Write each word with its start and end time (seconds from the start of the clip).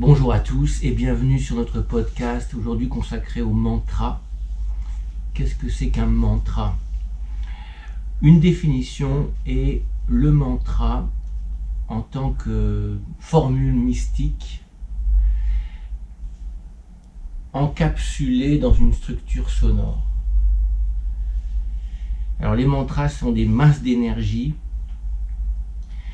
Bonjour 0.00 0.32
à 0.32 0.40
tous 0.40 0.82
et 0.82 0.92
bienvenue 0.92 1.38
sur 1.38 1.56
notre 1.56 1.82
podcast 1.82 2.54
aujourd'hui 2.54 2.88
consacré 2.88 3.42
au 3.42 3.50
mantra. 3.50 4.22
Qu'est-ce 5.34 5.54
que 5.54 5.68
c'est 5.68 5.90
qu'un 5.90 6.06
mantra? 6.06 6.74
Une 8.22 8.40
définition 8.40 9.30
est 9.44 9.82
le 10.08 10.32
mantra 10.32 11.06
en 11.88 12.00
tant 12.00 12.32
que 12.32 12.98
formule 13.18 13.74
mystique 13.74 14.64
encapsulée 17.52 18.58
dans 18.58 18.72
une 18.72 18.94
structure 18.94 19.50
sonore. 19.50 20.02
Alors 22.38 22.54
les 22.54 22.64
mantras 22.64 23.10
sont 23.10 23.32
des 23.32 23.44
masses 23.44 23.82
d'énergie. 23.82 24.54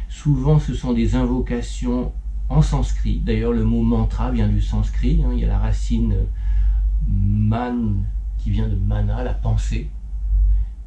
Souvent 0.08 0.58
ce 0.58 0.74
sont 0.74 0.92
des 0.92 1.14
invocations 1.14 2.12
en 2.48 2.62
sanskrit. 2.62 3.20
D'ailleurs, 3.20 3.52
le 3.52 3.64
mot 3.64 3.82
mantra 3.82 4.30
vient 4.30 4.48
du 4.48 4.60
sanskrit. 4.60 5.22
hein. 5.24 5.30
Il 5.32 5.40
y 5.40 5.44
a 5.44 5.48
la 5.48 5.58
racine 5.58 6.12
euh, 6.12 6.24
man 7.08 8.04
qui 8.38 8.50
vient 8.50 8.68
de 8.68 8.76
mana, 8.76 9.24
la 9.24 9.34
pensée, 9.34 9.90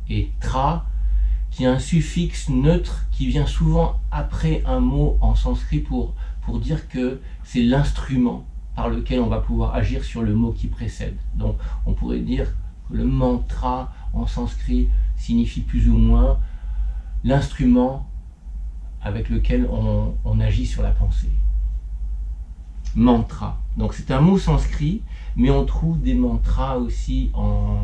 et 0.09 0.31
tra 0.39 0.85
qui 1.51 1.63
est 1.63 1.67
un 1.67 1.79
suffixe 1.79 2.49
neutre 2.49 3.07
qui 3.11 3.27
vient 3.27 3.47
souvent 3.47 3.99
après 4.11 4.63
un 4.65 4.79
mot 4.79 5.17
en 5.19 5.35
sanskrit 5.35 5.79
pour, 5.79 6.13
dire 6.61 6.87
que 6.87 7.21
c'est 7.43 7.61
l'instrument 7.61 8.43
par 8.75 8.89
lequel 8.89 9.19
on 9.19 9.27
va 9.27 9.39
pouvoir 9.39 9.75
agir 9.75 10.03
sur 10.03 10.23
le 10.23 10.33
mot 10.33 10.51
qui 10.51 10.65
précède. 10.65 11.15
Donc 11.35 11.57
on 11.85 11.93
pourrait 11.93 12.21
dire 12.21 12.47
que 12.87 12.95
le 12.95 13.03
mantra 13.03 13.93
en 14.13 14.25
sanskrit 14.25 14.89
signifie 15.15 15.61
plus 15.61 15.89
ou 15.89 15.97
moins 15.97 16.39
l'instrument 17.23 18.09
avec 19.01 19.29
lequel 19.29 19.69
on 19.69 20.39
agit 20.39 20.65
sur 20.65 20.81
la 20.81 20.89
pensée 20.89 21.29
mantra. 22.95 23.59
Donc 23.77 23.93
c'est 23.93 24.11
un 24.11 24.21
mot 24.21 24.37
sanskrit, 24.37 25.01
mais 25.35 25.49
on 25.49 25.65
trouve 25.65 26.01
des 26.01 26.13
mantras 26.13 26.77
aussi 26.77 27.31
en, 27.33 27.77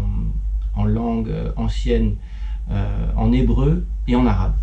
en 0.75 0.85
langue 0.85 1.29
euh, 1.29 1.51
ancienne, 1.55 2.15
euh, 2.71 3.11
en 3.15 3.31
hébreu 3.31 3.87
et 4.07 4.15
en 4.15 4.25
arabe. 4.25 4.55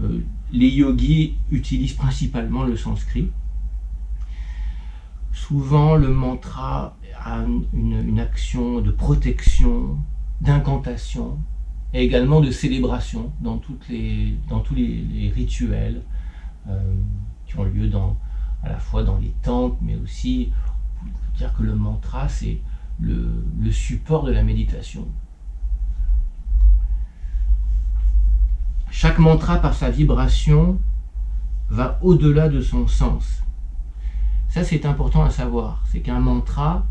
Euh, 0.00 0.20
les 0.52 0.68
yogis 0.68 1.36
utilisent 1.50 1.94
principalement 1.94 2.64
le 2.64 2.76
sanskrit. 2.76 3.30
Souvent, 5.32 5.96
le 5.96 6.08
mantra 6.08 6.96
a 7.24 7.44
une, 7.72 8.18
action 8.18 8.80
de 8.80 8.90
protection, 8.90 9.96
d'incantation, 10.40 11.38
et 11.94 12.02
également 12.02 12.40
de 12.40 12.50
célébration 12.50 13.32
dans, 13.40 13.58
toutes 13.58 13.88
les, 13.88 14.34
dans 14.48 14.60
tous 14.60 14.74
les, 14.74 15.32
rituels 15.34 16.02
qui 17.46 17.58
ont 17.58 17.64
lieu 17.64 17.88
dans, 17.88 18.16
à 18.62 18.68
la 18.68 18.78
fois 18.78 19.02
dans 19.04 19.18
les 19.18 19.34
temples, 19.42 19.78
mais 19.82 19.96
aussi, 19.96 20.52
on 21.02 21.06
peut 21.06 21.36
dire 21.36 21.52
que 21.54 21.62
le 21.62 21.74
mantra, 21.74 22.28
c'est 22.28 22.60
le, 23.00 23.44
le 23.58 23.70
support 23.70 24.24
de 24.24 24.32
la 24.32 24.42
méditation. 24.42 25.06
Chaque 28.90 29.18
mantra, 29.18 29.58
par 29.58 29.74
sa 29.74 29.90
vibration, 29.90 30.80
va 31.68 31.98
au-delà 32.02 32.48
de 32.48 32.60
son 32.60 32.86
sens. 32.86 33.42
Ça, 34.48 34.64
c'est 34.64 34.86
important 34.86 35.22
à 35.22 35.30
savoir. 35.30 35.82
C'est 35.86 36.00
qu'un 36.00 36.20
mantra 36.20 36.86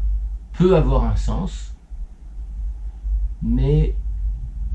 peut 0.53 0.75
avoir 0.75 1.05
un 1.05 1.15
sens, 1.15 1.75
mais 3.41 3.95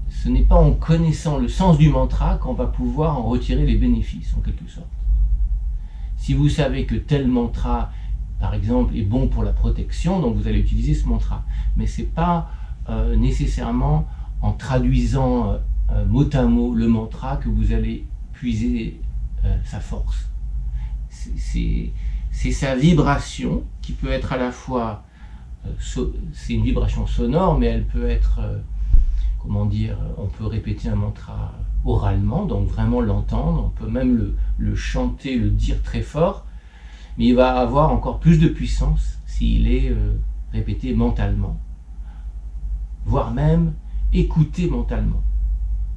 ce 0.08 0.28
n'est 0.28 0.44
pas 0.44 0.56
en 0.56 0.72
connaissant 0.72 1.38
le 1.38 1.48
sens 1.48 1.78
du 1.78 1.88
mantra 1.88 2.36
qu'on 2.36 2.54
va 2.54 2.66
pouvoir 2.66 3.18
en 3.18 3.22
retirer 3.22 3.64
les 3.64 3.76
bénéfices, 3.76 4.34
en 4.36 4.40
quelque 4.40 4.68
sorte. 4.68 4.86
Si 6.22 6.34
vous 6.34 6.48
savez 6.48 6.86
que 6.86 6.94
tel 6.94 7.26
mantra, 7.26 7.90
par 8.38 8.54
exemple, 8.54 8.96
est 8.96 9.02
bon 9.02 9.26
pour 9.26 9.42
la 9.42 9.52
protection, 9.52 10.20
donc 10.20 10.36
vous 10.36 10.46
allez 10.46 10.60
utiliser 10.60 10.94
ce 10.94 11.04
mantra. 11.08 11.42
Mais 11.76 11.88
ce 11.88 12.02
n'est 12.02 12.06
pas 12.06 12.48
euh, 12.88 13.16
nécessairement 13.16 14.06
en 14.40 14.52
traduisant 14.52 15.58
euh, 15.90 16.06
mot 16.06 16.28
à 16.32 16.42
mot 16.42 16.74
le 16.76 16.86
mantra 16.86 17.38
que 17.38 17.48
vous 17.48 17.72
allez 17.72 18.06
puiser 18.34 19.00
euh, 19.44 19.56
sa 19.64 19.80
force. 19.80 20.30
C'est 21.08 21.90
sa 22.52 22.76
vibration 22.76 23.64
qui 23.80 23.90
peut 23.90 24.12
être 24.12 24.32
à 24.32 24.36
la 24.36 24.52
fois, 24.52 25.02
c'est 25.80 26.54
une 26.54 26.62
vibration 26.62 27.04
sonore, 27.08 27.58
mais 27.58 27.66
elle 27.66 27.84
peut 27.84 28.08
être, 28.08 28.38
comment 29.40 29.66
dire, 29.66 29.98
on 30.18 30.28
peut 30.28 30.46
répéter 30.46 30.88
un 30.88 30.94
mantra 30.94 31.52
oralement, 31.84 32.44
donc 32.44 32.68
vraiment 32.68 33.00
l'entendre, 33.00 33.64
on 33.66 33.70
peut 33.70 33.90
même 33.90 34.34
le, 34.58 34.74
chanter, 34.74 35.36
le 35.36 35.50
dire 35.50 35.82
très 35.82 36.02
fort, 36.02 36.46
mais 37.18 37.26
il 37.26 37.34
va 37.34 37.58
avoir 37.58 37.90
encore 37.92 38.20
plus 38.20 38.38
de 38.38 38.48
puissance 38.48 39.18
s'il 39.26 39.70
est 39.70 39.90
euh, 39.90 40.14
répété 40.52 40.94
mentalement, 40.94 41.60
voire 43.04 43.32
même 43.32 43.74
écouté 44.12 44.68
mentalement. 44.68 45.22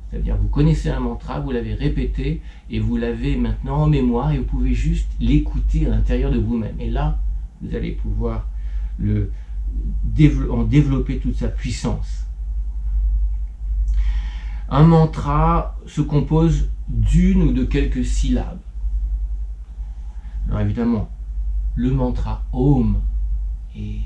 C'est-à-dire 0.09 0.37
vous 0.37 0.47
connaissez 0.47 0.89
un 0.89 0.99
mantra, 0.99 1.39
vous 1.39 1.51
l'avez 1.51 1.73
répété 1.73 2.41
et 2.69 2.79
vous 2.79 2.95
l'avez 2.97 3.35
maintenant 3.35 3.83
en 3.83 3.87
mémoire 3.87 4.31
et 4.31 4.37
vous 4.37 4.45
pouvez 4.45 4.73
juste 4.73 5.09
l'écouter 5.19 5.87
à 5.87 5.89
l'intérieur 5.89 6.31
de 6.31 6.39
vous-même. 6.39 6.79
Et 6.79 6.89
là, 6.89 7.19
vous 7.61 7.75
allez 7.75 7.91
pouvoir 7.91 8.47
le, 8.97 9.31
en 10.49 10.63
développer 10.63 11.17
toute 11.19 11.35
sa 11.35 11.47
puissance. 11.47 12.24
Un 14.69 14.83
mantra 14.83 15.77
se 15.85 16.01
compose 16.01 16.69
d'une 16.87 17.43
ou 17.43 17.53
de 17.53 17.63
quelques 17.63 18.03
syllabes. 18.03 18.59
Alors 20.47 20.61
évidemment, 20.61 21.09
le 21.75 21.91
mantra 21.91 22.43
Om 22.51 22.99
est, 23.75 24.01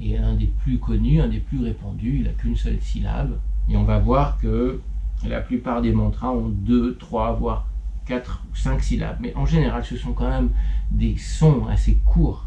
est, 0.00 0.16
un 0.16 0.34
des 0.34 0.46
plus 0.46 0.78
connus, 0.78 1.20
un 1.20 1.28
des 1.28 1.40
plus 1.40 1.62
répandus, 1.62 2.18
il 2.20 2.24
n'a 2.24 2.30
qu'une 2.30 2.56
seule 2.56 2.80
syllabe. 2.80 3.38
Et 3.68 3.76
on 3.76 3.84
va 3.84 3.98
voir 3.98 4.38
que 4.38 4.80
la 5.28 5.40
plupart 5.40 5.82
des 5.82 5.92
mantras 5.92 6.30
ont 6.30 6.48
deux, 6.48 6.96
trois, 6.96 7.32
voire 7.32 7.66
quatre 8.06 8.42
ou 8.50 8.56
cinq 8.56 8.82
syllabes. 8.82 9.18
Mais 9.20 9.34
en 9.36 9.44
général, 9.44 9.84
ce 9.84 9.96
sont 9.96 10.12
quand 10.12 10.28
même 10.28 10.50
des 10.90 11.16
sons 11.16 11.66
assez 11.66 11.98
courts. 12.04 12.46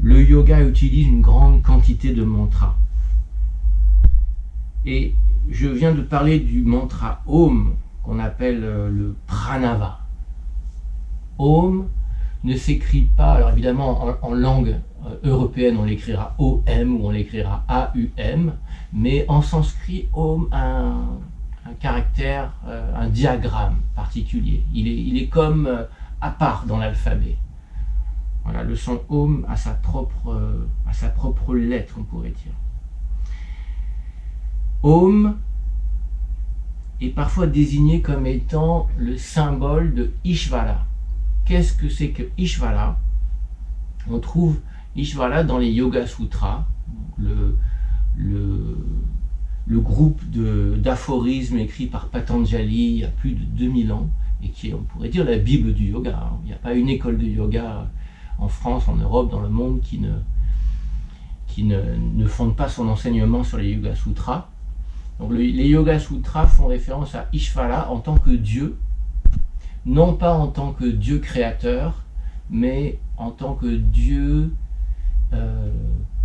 Le 0.00 0.22
yoga 0.22 0.62
utilise 0.62 1.06
une 1.06 1.20
grande 1.20 1.62
quantité 1.62 2.14
de 2.14 2.24
mantras. 2.24 2.76
Et 4.84 5.14
je 5.50 5.68
viens 5.68 5.94
de 5.94 6.02
parler 6.02 6.40
du 6.40 6.62
mantra 6.62 7.22
Om, 7.26 7.74
qu'on 8.02 8.18
appelle 8.18 8.60
le 8.60 9.16
pranava. 9.26 10.00
Om 11.38 11.88
ne 12.44 12.56
s'écrit 12.56 13.08
pas, 13.16 13.34
alors 13.34 13.50
évidemment 13.50 14.16
en, 14.22 14.34
langue 14.34 14.80
euh, 15.06 15.16
européenne 15.24 15.76
on 15.78 15.84
l'écrira 15.84 16.34
OM 16.38 17.00
ou 17.00 17.06
on 17.06 17.10
l'écrira 17.10 17.64
AUM, 17.68 18.52
mais 18.92 19.24
en 19.28 19.42
sanskrit 19.42 20.08
Om 20.12 20.48
a 20.52 20.64
un, 20.64 20.92
un 21.66 21.74
caractère, 21.80 22.52
euh, 22.66 22.92
un 22.96 23.08
diagramme 23.08 23.80
particulier. 23.94 24.62
Il 24.72 24.88
est, 24.88 24.96
il 24.96 25.18
est 25.18 25.26
comme 25.26 25.66
euh, 25.66 25.84
à 26.20 26.30
part 26.30 26.64
dans 26.66 26.78
l'alphabet. 26.78 27.36
Voilà, 28.44 28.62
le 28.62 28.76
son 28.76 29.00
Om 29.08 29.44
a 29.48 29.56
sa 29.56 29.72
propre, 29.72 30.60
a 30.88 30.92
sa 30.92 31.08
propre 31.08 31.54
lettre, 31.54 31.96
on 31.98 32.04
pourrait 32.04 32.30
dire. 32.30 32.52
Om 34.82 35.36
est 37.00 37.08
parfois 37.08 37.46
désigné 37.46 38.00
comme 38.00 38.26
étant 38.26 38.88
le 38.96 39.16
symbole 39.16 39.94
de 39.94 40.12
Ishvara, 40.24 40.86
qu'est-ce 41.44 41.72
que 41.74 41.88
c'est 41.88 42.10
que 42.10 42.22
Ishvara? 42.38 42.98
On 44.08 44.20
trouve 44.20 44.60
Ishvara 44.94 45.42
dans 45.42 45.58
les 45.58 45.70
Yoga 45.70 46.06
Sutras, 46.06 46.64
le, 47.18 47.56
le, 48.16 48.78
le 49.66 49.80
groupe 49.80 50.22
d'aphorismes 50.24 51.58
écrits 51.58 51.86
par 51.86 52.08
Patanjali 52.08 52.90
il 52.90 52.98
y 52.98 53.04
a 53.04 53.08
plus 53.08 53.32
de 53.32 53.44
2000 53.44 53.92
ans, 53.92 54.08
et 54.42 54.50
qui 54.50 54.68
est, 54.68 54.74
on 54.74 54.82
pourrait 54.82 55.08
dire, 55.08 55.24
la 55.24 55.38
Bible 55.38 55.74
du 55.74 55.86
yoga. 55.90 56.30
Il 56.44 56.46
n'y 56.46 56.52
a 56.52 56.58
pas 56.58 56.74
une 56.74 56.88
école 56.88 57.18
de 57.18 57.26
yoga 57.26 57.90
en 58.38 58.48
France, 58.48 58.86
en 58.88 58.96
Europe, 58.96 59.30
dans 59.30 59.40
le 59.40 59.48
monde 59.48 59.80
qui 59.80 59.98
ne, 59.98 60.12
qui 61.48 61.64
ne, 61.64 61.80
ne 62.14 62.26
fonde 62.26 62.54
pas 62.54 62.68
son 62.68 62.88
enseignement 62.88 63.42
sur 63.42 63.58
les 63.58 63.72
Yoga 63.72 63.96
Sutras. 63.96 64.48
Les 65.20 65.68
Yoga 65.68 65.98
Sutras 65.98 66.46
font 66.46 66.68
référence 66.68 67.14
à 67.14 67.28
Ishvara 67.32 67.90
en 67.90 67.98
tant 67.98 68.16
que 68.16 68.30
Dieu, 68.30 68.78
non 69.84 70.14
pas 70.14 70.32
en 70.32 70.46
tant 70.46 70.72
que 70.72 70.84
Dieu 70.84 71.18
créateur, 71.18 72.04
mais 72.50 72.98
en 73.16 73.30
tant 73.30 73.54
que 73.54 73.66
Dieu 73.66 74.54
euh, 75.32 75.72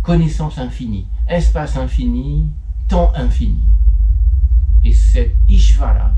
connaissance 0.02 0.58
infinie, 0.58 1.06
espace 1.28 1.76
infini, 1.76 2.46
temps 2.88 3.12
infini. 3.16 3.62
Et 4.84 4.92
cet 4.92 5.34
Ishvara, 5.48 6.12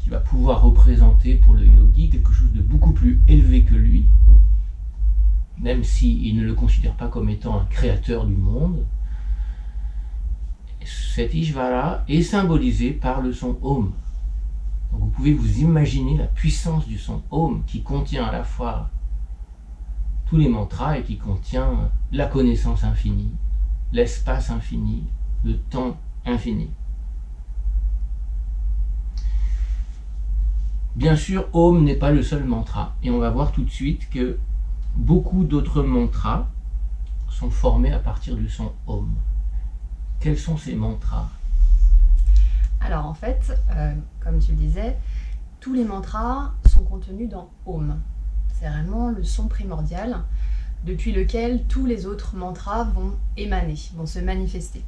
qui 0.00 0.08
va 0.08 0.18
pouvoir 0.18 0.62
représenter 0.62 1.36
pour 1.36 1.54
le 1.54 1.64
yogi 1.64 2.10
quelque 2.10 2.32
chose 2.32 2.52
de 2.52 2.60
beaucoup 2.60 2.92
plus 2.92 3.20
élevé 3.28 3.62
que 3.62 3.74
lui, 3.74 4.06
même 5.60 5.84
s'il 5.84 6.36
ne 6.36 6.44
le 6.44 6.54
considère 6.54 6.94
pas 6.94 7.08
comme 7.08 7.28
étant 7.28 7.60
un 7.60 7.64
créateur 7.66 8.26
du 8.26 8.34
monde, 8.34 8.84
cet 10.84 11.34
Ishvara 11.34 12.04
est 12.08 12.22
symbolisé 12.22 12.90
par 12.90 13.20
le 13.20 13.32
son 13.32 13.58
Om. 13.62 13.92
vous 14.92 15.06
pouvez 15.06 15.34
vous 15.34 15.58
imaginer 15.58 16.16
la 16.16 16.26
puissance 16.26 16.86
du 16.86 16.98
son 16.98 17.22
Om 17.30 17.62
qui 17.66 17.82
contient 17.82 18.24
à 18.24 18.32
la 18.32 18.44
fois 18.44 18.90
tous 20.26 20.36
les 20.36 20.48
mantras 20.48 20.98
et 20.98 21.02
qui 21.02 21.18
contient 21.18 21.90
la 22.12 22.26
connaissance 22.26 22.84
infinie, 22.84 23.32
l'espace 23.92 24.50
infini, 24.50 25.04
le 25.44 25.58
temps 25.58 25.96
infini. 26.24 26.70
Bien 30.96 31.16
sûr, 31.16 31.46
Om 31.52 31.84
n'est 31.84 31.96
pas 31.96 32.10
le 32.10 32.22
seul 32.22 32.44
mantra, 32.44 32.94
et 33.02 33.10
on 33.10 33.18
va 33.18 33.30
voir 33.30 33.52
tout 33.52 33.64
de 33.64 33.70
suite 33.70 34.08
que 34.10 34.38
beaucoup 34.96 35.44
d'autres 35.44 35.82
mantras 35.82 36.48
sont 37.28 37.50
formés 37.50 37.92
à 37.92 37.98
partir 37.98 38.36
du 38.36 38.48
son 38.48 38.72
Om. 38.86 39.08
Quels 40.20 40.38
sont 40.38 40.58
ces 40.58 40.74
mantras? 40.74 41.30
Alors 42.82 43.06
en 43.06 43.14
fait, 43.14 43.58
euh, 43.70 43.94
comme 44.22 44.38
tu 44.38 44.50
le 44.52 44.58
disais, 44.58 44.98
tous 45.60 45.72
les 45.72 45.84
mantras 45.84 46.52
sont 46.68 46.84
contenus 46.84 47.30
dans 47.30 47.48
Om. 47.64 47.98
C'est 48.52 48.68
vraiment 48.68 49.08
le 49.08 49.24
son 49.24 49.48
primordial 49.48 50.18
depuis 50.84 51.12
lequel 51.12 51.64
tous 51.68 51.86
les 51.86 52.04
autres 52.04 52.36
mantras 52.36 52.84
vont 52.84 53.16
émaner, 53.38 53.76
vont 53.94 54.04
se 54.04 54.18
manifester. 54.18 54.84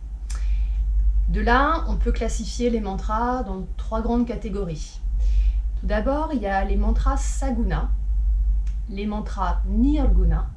De 1.29 1.41
là, 1.41 1.85
on 1.89 1.97
peut 1.97 2.13
classifier 2.13 2.69
les 2.69 2.81
mantras 2.81 3.43
dans 3.43 3.67
trois 3.79 4.03
grandes 4.03 4.27
catégories. 4.27 5.01
Tout 5.81 5.87
d'abord, 5.87 6.31
il 6.35 6.43
y 6.43 6.47
a 6.47 6.63
les 6.65 6.77
mantras 6.77 7.17
saguna, 7.17 7.91
les 8.91 9.07
mantras 9.07 9.63
nirguna 9.67 10.51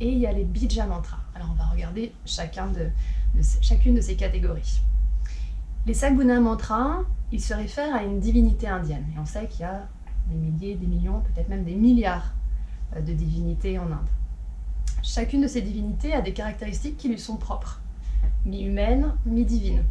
et 0.00 0.12
il 0.12 0.18
y 0.18 0.26
a 0.26 0.32
les 0.32 0.44
bija 0.44 0.86
mantras. 0.86 1.20
Alors 1.34 1.48
on 1.50 1.54
va 1.54 1.64
regarder 1.64 2.12
chacun 2.26 2.66
de, 2.66 2.90
chacune 3.60 3.94
de 3.94 4.00
ces 4.00 4.16
catégories. 4.16 4.80
Les 5.86 5.94
saguna 5.94 6.40
mantras, 6.40 6.98
ils 7.32 7.40
se 7.40 7.54
réfèrent 7.54 7.94
à 7.94 8.02
une 8.02 8.20
divinité 8.20 8.68
indienne. 8.68 9.06
Et 9.14 9.18
on 9.18 9.24
sait 9.24 9.46
qu'il 9.46 9.60
y 9.60 9.64
a 9.64 9.86
des 10.28 10.36
milliers, 10.36 10.74
des 10.74 10.86
millions, 10.86 11.20
peut-être 11.20 11.48
même 11.48 11.64
des 11.64 11.74
milliards 11.74 12.34
euh, 12.96 13.00
de 13.00 13.12
divinités 13.12 13.78
en 13.78 13.86
Inde. 13.86 14.08
Chacune 15.02 15.42
de 15.42 15.46
ces 15.46 15.62
divinités 15.62 16.12
a 16.12 16.20
des 16.20 16.32
caractéristiques 16.32 16.96
qui 16.96 17.08
lui 17.08 17.18
sont 17.18 17.36
propres, 17.36 17.80
mi-humaines, 18.44 19.14
mi-divines. 19.24 19.84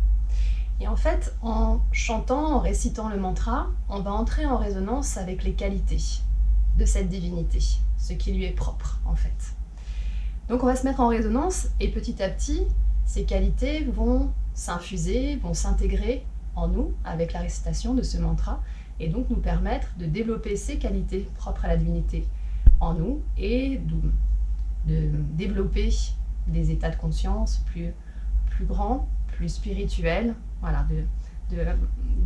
Et 0.80 0.88
en 0.88 0.96
fait, 0.96 1.34
en 1.42 1.80
chantant, 1.92 2.56
en 2.56 2.60
récitant 2.60 3.10
le 3.10 3.18
mantra, 3.18 3.68
on 3.90 4.02
va 4.02 4.12
entrer 4.12 4.46
en 4.46 4.58
résonance 4.58 5.18
avec 5.18 5.44
les 5.44 5.54
qualités 5.54 6.22
de 6.78 6.86
cette 6.86 7.10
divinité, 7.10 7.60
ce 7.98 8.14
qui 8.14 8.32
lui 8.34 8.46
est 8.46 8.52
propre 8.52 9.00
en 9.06 9.16
fait. 9.16 9.56
Donc 10.50 10.64
on 10.64 10.68
va 10.68 10.76
se 10.76 10.86
mettre 10.86 11.00
en 11.00 11.08
résonance 11.08 11.70
et 11.80 11.90
petit 11.90 12.22
à 12.22 12.30
petit, 12.30 12.62
ces 13.08 13.24
qualités 13.24 13.86
vont 13.86 14.32
s'infuser, 14.54 15.38
vont 15.38 15.54
s'intégrer 15.54 16.26
en 16.56 16.68
nous 16.68 16.94
avec 17.06 17.34
la 17.34 17.40
récitation 17.40 17.94
de 17.94 18.04
ce 18.04 18.18
mantra 18.18 18.62
et 19.00 19.08
donc 19.08 19.30
nous 19.30 19.38
permettre 19.38 19.88
de 19.98 20.06
développer 20.06 20.56
ces 20.58 20.78
qualités 20.78 21.28
propres 21.36 21.66
à 21.66 21.70
la 21.70 21.78
divinité 21.78 22.28
en 22.80 22.94
nous 22.94 23.22
et 23.38 23.80
de, 24.86 25.00
développer 25.36 25.90
des 26.48 26.72
états 26.72 26.90
de 26.90 26.96
conscience 26.98 27.64
plus, 27.68 27.94
plus 28.50 28.66
grands, 28.66 29.08
plus 29.28 29.50
spirituels, 29.50 30.36
voilà, 30.62 30.86
de, 31.50 31.66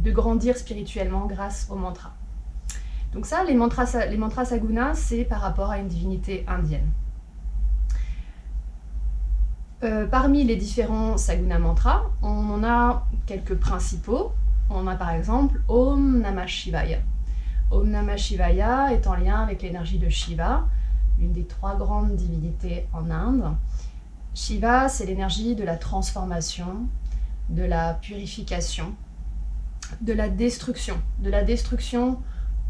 de, 0.04 0.12
grandir 0.12 0.58
spirituellement 0.58 1.28
grâce 1.28 1.68
au 1.70 1.76
mantra. 1.76 2.14
Donc 3.14 3.26
ça, 3.26 3.44
les 3.44 3.54
mantras, 3.54 4.06
les 4.06 4.18
mantras 4.18 4.46
saguna, 4.46 4.94
c'est 4.94 5.26
par 5.26 5.42
rapport 5.42 5.70
à 5.70 5.78
une 5.78 5.88
divinité 5.88 6.44
indienne. 6.48 6.90
Euh, 9.84 10.06
parmi 10.06 10.44
les 10.44 10.56
différents 10.58 11.18
saguna 11.18 11.58
mantras, 11.58 12.04
on 12.22 12.28
en 12.52 12.64
a 12.64 13.08
quelques 13.26 13.56
principaux. 13.56 14.32
On 14.70 14.86
a 14.86 14.96
par 14.96 15.10
exemple 15.10 15.60
Om 15.68 16.20
Namah 16.20 16.46
Shivaya. 16.46 17.00
Om 17.72 17.90
Namah 17.90 18.18
Shivaya 18.18 18.94
est 18.94 19.08
en 19.08 19.16
lien 19.16 19.42
avec 19.42 19.64
l'énergie 19.64 19.98
de 19.98 20.08
Shiva, 20.08 20.68
l'une 21.18 21.32
des 21.32 21.46
trois 21.46 21.76
grandes 21.76 22.16
divinités 22.16 22.88
en 22.94 23.10
Inde. 23.10 23.56
Shiva, 24.36 24.88
c'est 24.88 25.08
l'énergie 25.08 25.56
de 25.56 25.64
la 25.64 25.78
transformation, 25.78 26.86
de 27.50 27.64
la 27.64 27.96
purification, 27.96 28.94
de 30.02 30.14
la 30.14 30.30
destruction, 30.30 30.98
de 31.20 31.30
la 31.32 31.44
destruction 31.44 32.20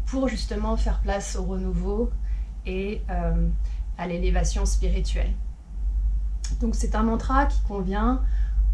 pour 0.06 0.28
justement 0.28 0.78
faire 0.78 1.00
place 1.00 1.36
au 1.36 1.44
renouveau 1.44 2.10
et 2.64 3.02
euh, 3.10 3.48
à 3.98 4.06
l'élévation 4.06 4.64
spirituelle. 4.64 5.32
Donc 6.60 6.74
c'est 6.74 6.94
un 6.94 7.02
mantra 7.02 7.46
qui 7.46 7.60
convient 7.62 8.22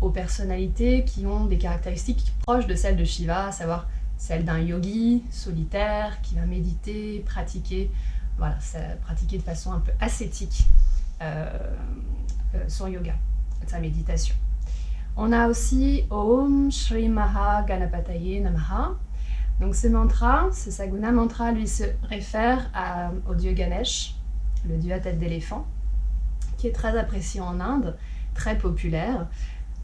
aux 0.00 0.10
personnalités 0.10 1.04
qui 1.04 1.26
ont 1.26 1.46
des 1.46 1.58
caractéristiques 1.58 2.32
proches 2.42 2.66
de 2.66 2.74
celles 2.74 2.96
de 2.96 3.04
Shiva, 3.04 3.46
à 3.46 3.52
savoir 3.52 3.88
celle 4.16 4.44
d'un 4.44 4.58
yogi 4.58 5.22
solitaire 5.30 6.20
qui 6.22 6.34
va 6.34 6.44
méditer, 6.46 7.20
pratiquer, 7.26 7.90
voilà, 8.36 8.56
pratiquer 9.02 9.38
de 9.38 9.42
façon 9.42 9.72
un 9.72 9.80
peu 9.80 9.92
ascétique 10.00 10.68
euh, 11.22 11.48
euh, 12.54 12.64
son 12.68 12.86
yoga, 12.86 13.14
sa 13.66 13.80
méditation. 13.80 14.34
On 15.16 15.32
a 15.32 15.48
aussi 15.48 16.04
Om 16.10 16.70
Shri 16.70 17.08
Maha 17.08 17.62
Ganapataye 17.62 18.40
Namaha. 18.40 18.92
Donc 19.60 19.74
ce 19.74 19.88
mantra, 19.88 20.48
ce 20.52 20.70
Saguna 20.70 21.10
mantra, 21.10 21.50
lui 21.50 21.66
se 21.66 21.82
réfère 22.08 22.70
au 23.28 23.34
dieu 23.34 23.52
Ganesh, 23.52 24.14
le 24.68 24.76
dieu 24.76 24.94
à 24.94 25.00
tête 25.00 25.18
d'éléphant, 25.18 25.66
qui 26.56 26.66
est 26.66 26.72
très 26.72 26.98
apprécié 26.98 27.40
en 27.40 27.60
Inde, 27.60 27.96
très 28.34 28.58
populaire. 28.58 29.26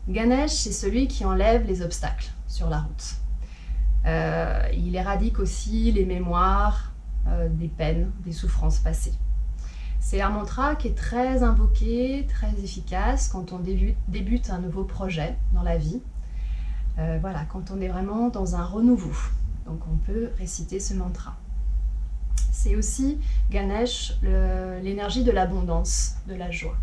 Ganesh, 0.08 0.50
c'est 0.50 0.72
celui 0.72 1.08
qui 1.08 1.24
enlève 1.24 1.66
les 1.66 1.82
obstacles 1.82 2.30
sur 2.46 2.68
la 2.68 2.80
route. 2.80 3.16
Euh, 4.06 4.68
il 4.74 4.94
éradique 4.96 5.38
aussi 5.38 5.90
les 5.92 6.04
mémoires 6.04 6.92
euh, 7.26 7.48
des 7.48 7.68
peines, 7.68 8.10
des 8.24 8.32
souffrances 8.32 8.78
passées. 8.78 9.14
C'est 9.98 10.20
un 10.20 10.28
mantra 10.28 10.76
qui 10.76 10.88
est 10.88 10.94
très 10.94 11.42
invoqué, 11.42 12.26
très 12.28 12.52
efficace 12.62 13.28
quand 13.28 13.52
on 13.52 13.60
débute, 13.60 14.50
un 14.50 14.58
nouveau 14.58 14.84
projet 14.84 15.34
dans 15.54 15.62
la 15.62 15.78
vie. 15.78 16.02
Euh, 16.98 17.18
voilà, 17.22 17.46
quand 17.46 17.70
on 17.70 17.80
est 17.80 17.88
vraiment 17.88 18.28
dans 18.28 18.56
un 18.56 18.64
renouveau. 18.64 19.14
Donc 19.64 19.80
on 19.90 19.96
peut 19.96 20.30
réciter 20.38 20.78
ce 20.78 20.92
mantra. 20.92 21.34
C'est 22.52 22.76
aussi 22.76 23.18
Ganesh, 23.50 24.14
l'énergie 24.22 25.24
de 25.24 25.30
l'abondance, 25.30 26.16
de 26.26 26.34
la 26.34 26.50
joie. 26.50 26.76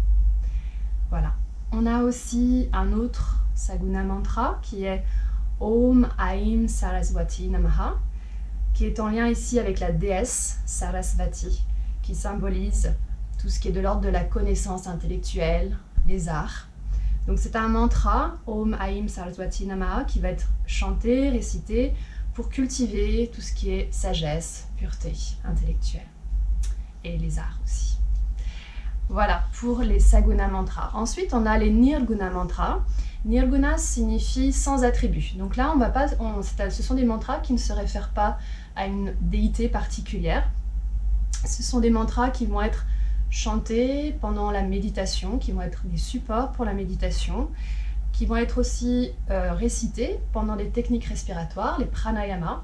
Voilà. 1.09 1.33
On 1.71 1.85
a 1.85 2.03
aussi 2.03 2.69
un 2.73 2.91
autre 2.93 3.43
Saguna 3.55 4.03
mantra 4.03 4.59
qui 4.61 4.83
est 4.83 5.03
Om 5.59 6.07
Aim 6.19 6.67
Saraswati 6.67 7.47
Namaha, 7.49 7.95
qui 8.73 8.85
est 8.85 8.99
en 8.99 9.09
lien 9.09 9.27
ici 9.27 9.59
avec 9.59 9.79
la 9.79 9.91
déesse 9.91 10.59
Sarasvati, 10.65 11.63
qui 12.01 12.15
symbolise 12.15 12.93
tout 13.39 13.49
ce 13.49 13.59
qui 13.59 13.69
est 13.69 13.71
de 13.71 13.79
l'ordre 13.79 14.01
de 14.01 14.09
la 14.09 14.23
connaissance 14.23 14.87
intellectuelle, 14.87 15.77
les 16.07 16.29
arts. 16.29 16.67
Donc 17.27 17.37
c'est 17.39 17.55
un 17.55 17.67
mantra, 17.67 18.37
Om 18.47 18.75
Aim 18.79 19.07
Saraswati 19.07 19.65
Namaha, 19.67 20.03
qui 20.05 20.19
va 20.19 20.29
être 20.29 20.47
chanté, 20.65 21.29
récité 21.29 21.93
pour 22.33 22.49
cultiver 22.49 23.29
tout 23.33 23.41
ce 23.41 23.53
qui 23.53 23.71
est 23.71 23.93
sagesse, 23.93 24.67
pureté 24.77 25.13
intellectuelle 25.43 26.07
et 27.03 27.17
les 27.17 27.39
arts 27.39 27.59
aussi. 27.63 27.97
Voilà 29.09 29.43
pour 29.59 29.81
les 29.81 29.99
Saguna 29.99 30.47
mantras. 30.47 30.91
Ensuite, 30.93 31.33
on 31.33 31.45
a 31.45 31.57
les 31.57 31.69
Nirguna 31.69 32.29
mantras 32.29 32.81
Nirguna 33.25 33.77
signifie 33.77 34.51
sans 34.51 34.83
attribut. 34.83 35.35
Donc 35.37 35.55
là, 35.55 35.71
on 35.75 35.77
va 35.77 35.89
pas, 35.89 36.07
ce 36.07 36.83
sont 36.83 36.95
des 36.95 37.03
mantras 37.03 37.39
qui 37.39 37.53
ne 37.53 37.57
se 37.57 37.71
réfèrent 37.71 38.09
pas 38.09 38.39
à 38.75 38.87
une 38.87 39.13
déité 39.21 39.67
particulière. 39.67 40.49
Ce 41.45 41.61
sont 41.61 41.79
des 41.79 41.91
mantras 41.91 42.31
qui 42.31 42.45
vont 42.47 42.61
être 42.61 42.85
chantés 43.29 44.15
pendant 44.21 44.49
la 44.49 44.63
méditation, 44.63 45.37
qui 45.37 45.51
vont 45.51 45.61
être 45.61 45.85
des 45.85 45.97
supports 45.97 46.51
pour 46.51 46.65
la 46.65 46.73
méditation, 46.73 47.49
qui 48.11 48.25
vont 48.25 48.35
être 48.35 48.59
aussi 48.59 49.11
euh, 49.29 49.53
récités 49.53 50.19
pendant 50.33 50.55
les 50.55 50.69
techniques 50.69 51.05
respiratoires, 51.05 51.79
les 51.79 51.85
pranayama, 51.85 52.63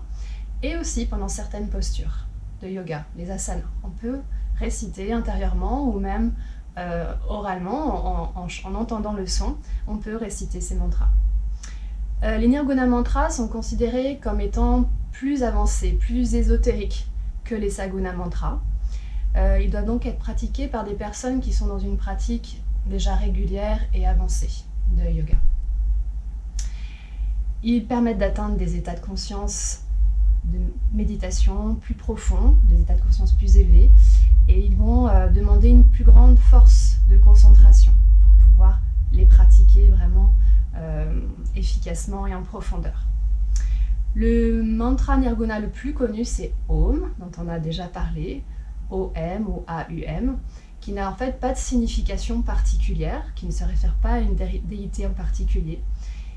et 0.64 0.78
aussi 0.78 1.06
pendant 1.06 1.28
certaines 1.28 1.70
postures 1.70 2.26
de 2.62 2.68
yoga, 2.68 3.06
les 3.16 3.32
asanas. 3.32 3.64
On 3.84 3.90
peut 3.90 4.20
réciter 4.60 5.14
intérieurement 5.14 5.88
ou 5.88 6.00
même 6.00 6.34
euh, 6.78 7.12
oralement, 7.28 8.32
en, 8.36 8.76
entendant 8.76 9.14
le 9.14 9.26
son, 9.26 9.58
on 9.88 9.98
peut 9.98 10.16
réciter 10.16 10.62
ces 10.62 10.76
mantras. 10.76 11.10
Euh, 12.24 12.38
les 12.38 12.48
Nirguna 12.48 12.86
mantras 12.86 13.30
sont 13.30 13.48
considérés 13.48 14.20
comme 14.22 14.42
étant 14.42 14.90
plus 15.12 15.44
avancés, 15.44 15.94
plus 15.94 16.36
ésotériques 16.36 17.08
que 17.44 17.56
les 17.56 17.70
Saguna 17.70 18.14
mantras. 18.14 18.60
Euh, 19.36 19.60
ils 19.60 19.70
doivent 19.70 19.86
donc 19.86 20.06
être 20.06 20.20
pratiqués 20.20 20.68
par 20.68 20.84
des 20.84 20.94
personnes 20.94 21.42
qui 21.42 21.54
sont 21.54 21.68
dans 21.68 21.80
une 21.80 21.98
pratique 21.98 22.62
déjà 22.86 23.16
régulière 23.16 23.80
et 23.94 24.06
avancée 24.06 24.64
de 24.92 25.10
yoga. 25.10 25.38
Ils 27.64 27.86
permettent 27.86 28.20
d'atteindre 28.20 28.58
des 28.58 28.76
états 28.76 28.96
de 28.96 29.00
conscience 29.00 29.84
de 30.46 30.60
méditation 30.94 31.76
plus 31.76 31.96
profonds, 31.96 32.56
des 32.70 32.82
états 32.82 32.96
de 32.96 33.02
conscience 33.02 33.34
plus 33.34 33.58
élevés, 33.58 33.90
et 34.48 34.66
ils 34.66 34.76
vont 34.76 35.08
euh, 35.08 35.28
demander 35.30 35.70
une 35.70 35.84
plus 35.84 36.04
grande 36.04 36.38
force 36.40 37.00
de 37.10 37.18
concentration 37.18 37.92
pour 38.22 38.46
pouvoir 38.46 38.80
les 39.12 39.26
pratiquer 39.26 39.90
vraiment 39.90 40.34
euh, 40.78 41.22
efficacement 41.56 42.28
et 42.28 42.36
en 42.36 42.44
profondeur. 42.44 43.06
Le 44.16 44.64
mantra 44.64 45.18
nirguna 45.18 45.60
le 45.60 45.70
plus 45.70 45.94
connu, 45.94 46.24
c'est 46.24 46.54
Om, 46.70 47.10
dont 47.20 47.32
on 47.38 47.48
a 47.48 47.60
déjà 47.60 47.88
parlé, 47.88 48.44
O-M 48.90 49.48
ou 49.48 49.64
A-U-M, 49.68 50.38
qui 50.88 50.94
n'a 50.94 51.12
en 51.12 51.16
fait 51.16 51.42
pas 51.42 51.52
de 51.52 51.58
signification 51.58 52.42
particulière, 52.42 53.22
qui 53.36 53.46
ne 53.46 53.52
se 53.52 53.66
réfère 53.66 53.94
pas 53.96 54.12
à 54.12 54.20
une 54.20 54.36
déité 54.36 55.06
en 55.06 55.10
particulier, 55.10 55.84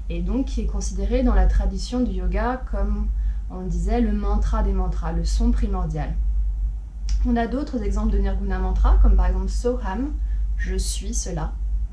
et 0.09 0.23
donc 0.23 0.47
qui 0.47 0.62
est 0.62 0.66
considéré 0.66 1.23
dans 1.23 1.37
la 1.37 1.47
tradition 1.47 2.00
du 2.00 2.11
yoga 2.11 2.61
comme, 2.69 3.07
on 3.49 3.61
disait, 3.61 4.00
le 4.00 4.12
mantra 4.12 4.64
des 4.64 4.73
mantras, 4.73 5.12
le 5.12 5.25
son 5.25 5.52
primordial. 5.52 6.16
On 7.25 7.37
a 7.37 7.47
d'autres 7.47 7.80
exemples 7.85 8.11
de 8.11 8.19
Nirguna 8.19 8.59
Mantra, 8.59 8.99
comme 9.00 9.14
par 9.14 9.26
exemple 9.26 9.50
Soham, 9.50 10.14
je 10.57 10.75
suis 10.75 11.14
cela, 11.14 11.52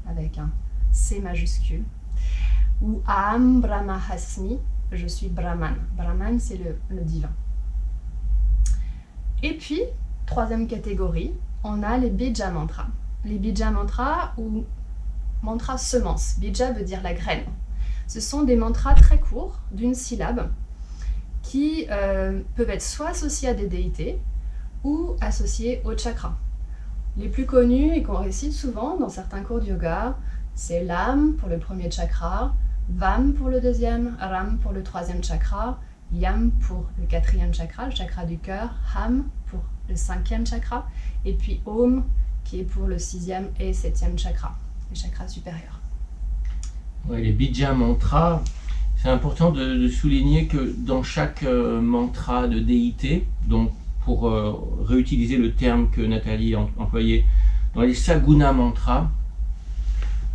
avec 0.10 0.40
un 0.40 0.50
C 0.92 1.20
majuscule, 1.20 1.84
ou 2.82 3.04
Aham 3.06 3.62
Brahmahasmi, 3.62 4.58
je 4.92 5.06
suis 5.06 5.28
Brahman. 5.28 5.76
Brahman, 5.96 6.40
c'est 6.40 6.58
le, 6.58 7.02
divin. 7.04 7.30
Et 9.44 9.54
puis, 9.54 9.82
troisième 10.26 10.66
catégorie, 10.66 11.34
on 11.64 11.84
a 11.84 11.98
les 11.98 12.10
Bija 12.10 12.52
Mantras. 12.52 12.88
Les 13.26 13.38
Bija 13.38 13.72
Mantras 13.72 14.34
ou 14.38 14.66
mantras 15.42 15.78
semence. 15.78 16.36
Bija 16.40 16.72
veut 16.72 16.84
dire 16.84 17.02
la 17.04 17.14
graine. 17.14 17.46
Ce 18.08 18.20
sont 18.20 18.44
des 18.44 18.56
mantras 18.56 18.94
très 18.94 19.20
courts, 19.20 19.60
d'une 19.72 19.94
syllabe, 19.94 20.50
qui 21.42 21.88
euh, 21.92 22.42
peuvent 22.56 22.70
être 22.70 22.82
soit 22.82 23.10
associés 23.10 23.50
à 23.50 23.54
des 23.54 23.68
déités, 23.68 24.20
ou 24.84 25.16
associés 25.22 25.82
au 25.84 25.98
chakra. 25.98 26.38
Les 27.18 27.30
plus 27.30 27.46
connus 27.46 27.96
et 27.96 28.04
qu'on 28.04 28.18
récite 28.18 28.54
souvent 28.54 28.98
dans 28.98 29.10
certains 29.10 29.42
cours 29.42 29.60
de 29.60 29.66
yoga, 29.66 30.18
c'est 30.56 30.84
l'âme 30.84 31.34
pour 31.34 31.50
le 31.50 31.58
premier 31.58 31.92
chakra, 31.92 32.54
Vam 32.90 33.34
pour 33.34 33.50
le 33.50 33.60
deuxième, 33.60 34.16
Ram 34.20 34.60
pour 34.60 34.72
le 34.72 34.82
troisième 34.82 35.22
chakra, 35.22 35.80
Yam 36.14 36.52
pour 36.52 36.86
le 37.00 37.06
quatrième 37.06 37.54
chakra, 37.54 37.86
le 37.86 37.92
chakra 37.92 38.26
du 38.26 38.38
cœur, 38.38 38.70
Ham 38.96 39.26
pour 39.48 39.60
le 39.90 39.96
cinquième 39.96 40.46
chakra, 40.46 40.88
et 41.26 41.34
puis 41.34 41.62
Om 41.66 42.04
qui 42.44 42.62
est 42.62 42.64
pour 42.64 42.88
le 42.88 42.98
sixième 42.98 43.48
et 43.60 43.74
septième 43.74 44.18
chakra, 44.18 44.56
les 44.90 44.96
chakras 44.96 45.28
supérieurs. 45.28 45.82
les 47.10 47.32
bija 47.34 47.74
mantras, 47.74 48.42
c'est 48.96 49.10
important 49.10 49.52
de, 49.52 49.88
souligner 49.90 50.48
que 50.48 50.74
dans 50.78 51.04
chaque 51.04 51.44
euh, 51.44 51.82
mantra 51.82 52.48
de 52.48 52.60
déité, 52.60 53.28
donc 53.46 53.72
pour 54.06 54.30
euh, 54.30 54.54
réutiliser 54.86 55.38
le 55.38 55.54
terme 55.54 55.90
que 55.90 56.02
Nathalie 56.02 56.56
a 56.56 56.62
employé, 56.78 57.26
dans 57.76 57.82
les 57.82 57.94
Saguna 57.94 58.54
Mantras, 58.54 59.10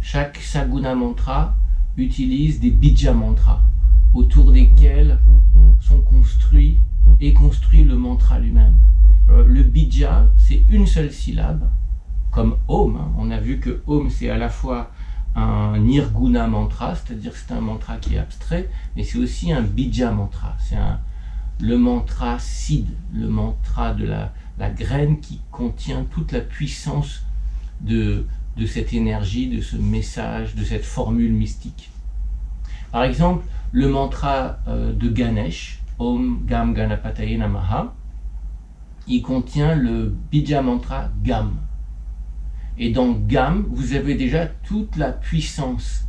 chaque 0.03 0.37
Saguna 0.37 0.95
Mantra 0.95 1.55
utilise 1.97 2.61
des 2.61 2.71
Bija 2.71 3.15
Mantras 3.15 3.61
autour 4.15 4.53
desquels 4.53 5.19
sont 5.81 6.01
construits 6.01 6.79
et 7.21 7.33
construit 7.33 7.85
le 7.85 7.97
mantra 7.97 8.39
lui-même. 8.39 8.75
Euh, 9.31 9.45
le 9.47 9.63
Bija, 9.63 10.27
c'est 10.37 10.63
une 10.71 10.87
seule 10.87 11.13
syllabe, 11.13 11.69
comme 12.31 12.57
Om. 12.69 12.97
Hein. 12.97 13.13
On 13.19 13.31
a 13.31 13.39
vu 13.39 13.61
que 13.61 13.83
Om, 13.87 14.11
c'est 14.11 14.31
à 14.31 14.39
la 14.39 14.49
fois 14.49 14.91
un 15.35 15.79
Nirguna 15.79 16.47
mantra, 16.47 16.95
c'est-à-dire 16.95 17.33
c'est 17.35 17.53
un 17.53 17.61
mantra 17.61 17.97
qui 17.97 18.17
est 18.17 18.19
abstrait, 18.19 18.69
mais 18.97 19.05
c'est 19.05 19.19
aussi 19.19 19.53
un 19.53 19.63
Bija 19.63 20.11
mantra. 20.11 20.57
C'est 20.59 20.77
le 21.61 21.79
mantra 21.79 22.39
Sid, 22.39 22.89
le 23.15 23.29
mantra 23.29 23.95
de 23.95 24.05
la, 24.05 24.33
graine 24.77 25.19
qui 25.19 25.41
contient 25.51 26.05
toute 26.13 26.31
la 26.31 26.41
puissance 26.41 27.23
de 27.81 28.27
cette 28.67 28.93
énergie, 28.93 29.49
de 29.49 29.61
ce 29.61 29.77
message, 29.77 30.55
de 30.55 30.63
cette 30.63 30.85
formule 30.85 31.33
mystique. 31.33 31.91
Par 32.93 33.05
exemple, 33.05 33.47
le 33.73 33.89
mantra 33.89 34.59
euh, 34.69 34.93
de 34.93 35.09
Ganesh, 35.09 35.81
Om 35.99 36.45
Gam 36.47 36.75
Ganapataye 36.75 37.39
Namaha, 37.39 37.95
il 39.09 39.23
contient 39.23 39.75
le 39.75 40.15
Bija 40.31 40.61
mantra 40.61 41.09
Gam. 41.25 41.57
Et 42.79 42.91
dans 42.93 43.13
Gam, 43.13 43.65
vous 43.71 43.95
avez 43.95 44.15
déjà 44.15 44.47
toute 44.47 44.97
la 44.97 45.11
puissance, 45.11 46.07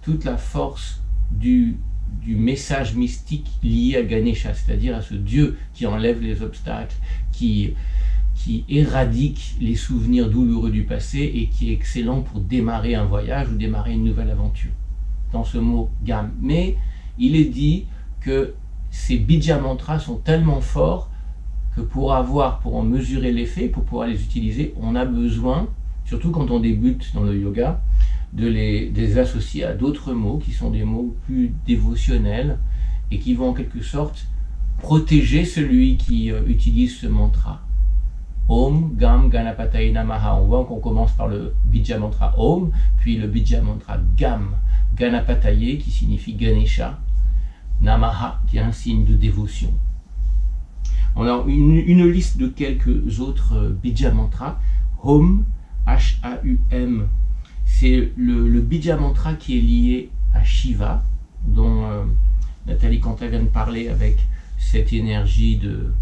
toute 0.00 0.24
la 0.24 0.36
force 0.36 1.02
du, 1.32 1.78
du 2.22 2.36
message 2.36 2.94
mystique 2.94 3.50
lié 3.64 3.96
à 3.96 4.02
Ganesha, 4.02 4.54
c'est-à-dire 4.54 4.96
à 4.96 5.02
ce 5.02 5.14
Dieu 5.14 5.58
qui 5.74 5.86
enlève 5.86 6.20
les 6.22 6.42
obstacles, 6.42 6.96
qui, 7.32 7.74
qui 8.36 8.64
éradique 8.68 9.56
les 9.60 9.74
souvenirs 9.74 10.30
douloureux 10.30 10.70
du 10.70 10.84
passé 10.84 11.18
et 11.34 11.48
qui 11.48 11.70
est 11.70 11.72
excellent 11.72 12.20
pour 12.20 12.40
démarrer 12.40 12.94
un 12.94 13.06
voyage 13.06 13.48
ou 13.50 13.56
démarrer 13.56 13.94
une 13.94 14.04
nouvelle 14.04 14.30
aventure. 14.30 14.70
Dans 15.32 15.44
ce 15.44 15.58
mot 15.58 15.90
Gam. 16.04 16.30
Mais 16.40 16.76
il 17.18 17.36
est 17.36 17.46
dit 17.46 17.86
que 18.20 18.54
ces 18.90 19.16
bija 19.18 19.58
mantras 19.58 19.98
sont 19.98 20.16
tellement 20.16 20.60
forts 20.60 21.10
que 21.74 21.80
pour 21.80 22.14
avoir, 22.14 22.60
pour 22.60 22.76
en 22.76 22.82
mesurer 22.82 23.32
l'effet, 23.32 23.68
pour 23.68 23.84
pouvoir 23.84 24.06
les 24.06 24.22
utiliser, 24.22 24.74
on 24.80 24.94
a 24.94 25.04
besoin, 25.04 25.68
surtout 26.04 26.30
quand 26.30 26.50
on 26.50 26.60
débute 26.60 27.12
dans 27.14 27.22
le 27.22 27.38
yoga, 27.38 27.80
de 28.32 28.46
les, 28.46 29.18
associer 29.18 29.64
à 29.64 29.74
d'autres 29.74 30.12
mots 30.12 30.38
qui 30.38 30.52
sont 30.52 30.70
des 30.70 30.84
mots 30.84 31.14
plus 31.26 31.52
dévotionnels 31.66 32.58
et 33.10 33.18
qui 33.18 33.34
vont 33.34 33.50
en 33.50 33.52
quelque 33.52 33.82
sorte 33.82 34.26
protéger 34.78 35.44
celui 35.44 35.96
qui 35.96 36.30
euh, 36.30 36.42
utilise 36.46 36.96
ce 36.96 37.06
mantra. 37.06 37.60
Om 38.48 38.94
Gam 38.96 39.28
Ganapataye 39.28 39.92
Namaha. 39.92 40.36
On 40.36 40.46
voit 40.46 40.64
qu'on 40.64 40.80
commence 40.80 41.12
par 41.12 41.28
le 41.28 41.54
Bija 41.66 41.98
Mantra 41.98 42.34
Om, 42.36 42.70
puis 42.98 43.16
le 43.16 43.28
Bija 43.28 43.62
Mantra 43.62 43.98
Gam 44.16 44.56
Ganapataye 44.96 45.78
qui 45.78 45.90
signifie 45.90 46.34
Ganesha, 46.34 46.98
Namaha 47.80 48.40
qui 48.46 48.58
est 48.58 48.60
un 48.60 48.72
signe 48.72 49.04
de 49.04 49.14
dévotion. 49.14 49.72
On 51.14 51.26
a 51.26 51.44
une, 51.46 52.10
liste 52.10 52.38
de 52.38 52.48
quelques 52.48 53.20
autres 53.20 53.54
euh, 53.54 53.78
Bija 53.82 54.10
Mantras. 54.12 54.58
Hum, 55.02 55.44
H-A-U-M, 55.86 57.08
c'est 57.64 58.12
le, 58.16 58.60
Bija 58.60 58.96
Mantra 58.96 59.34
qui 59.34 59.58
est 59.58 59.60
lié 59.60 60.10
à 60.32 60.44
Shiva, 60.44 61.02
dont 61.46 61.84
euh, 61.84 62.04
Nathalie 62.66 63.00
Kanta 63.00 63.26
vient 63.26 63.42
de 63.42 63.48
parler 63.48 63.88
avec 63.88 64.18
cette 64.58 64.92
énergie 64.92 65.56
de, 65.56 65.92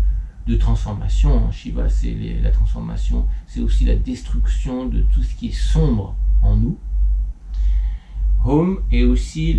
transformation. 0.58 1.50
Shiva, 1.52 1.88
c'est 1.88 2.16
la 2.42 2.50
transformation, 2.50 3.24
c'est 3.46 3.60
aussi 3.60 3.84
la 3.84 3.94
destruction 3.94 4.86
de 4.86 5.02
tout 5.14 5.22
ce 5.22 5.36
qui 5.36 5.48
est 5.48 5.52
sombre 5.52 6.16
en 6.42 6.56
nous. 6.56 6.76
Home 8.44 8.78
est 8.90 9.04
aussi 9.04 9.58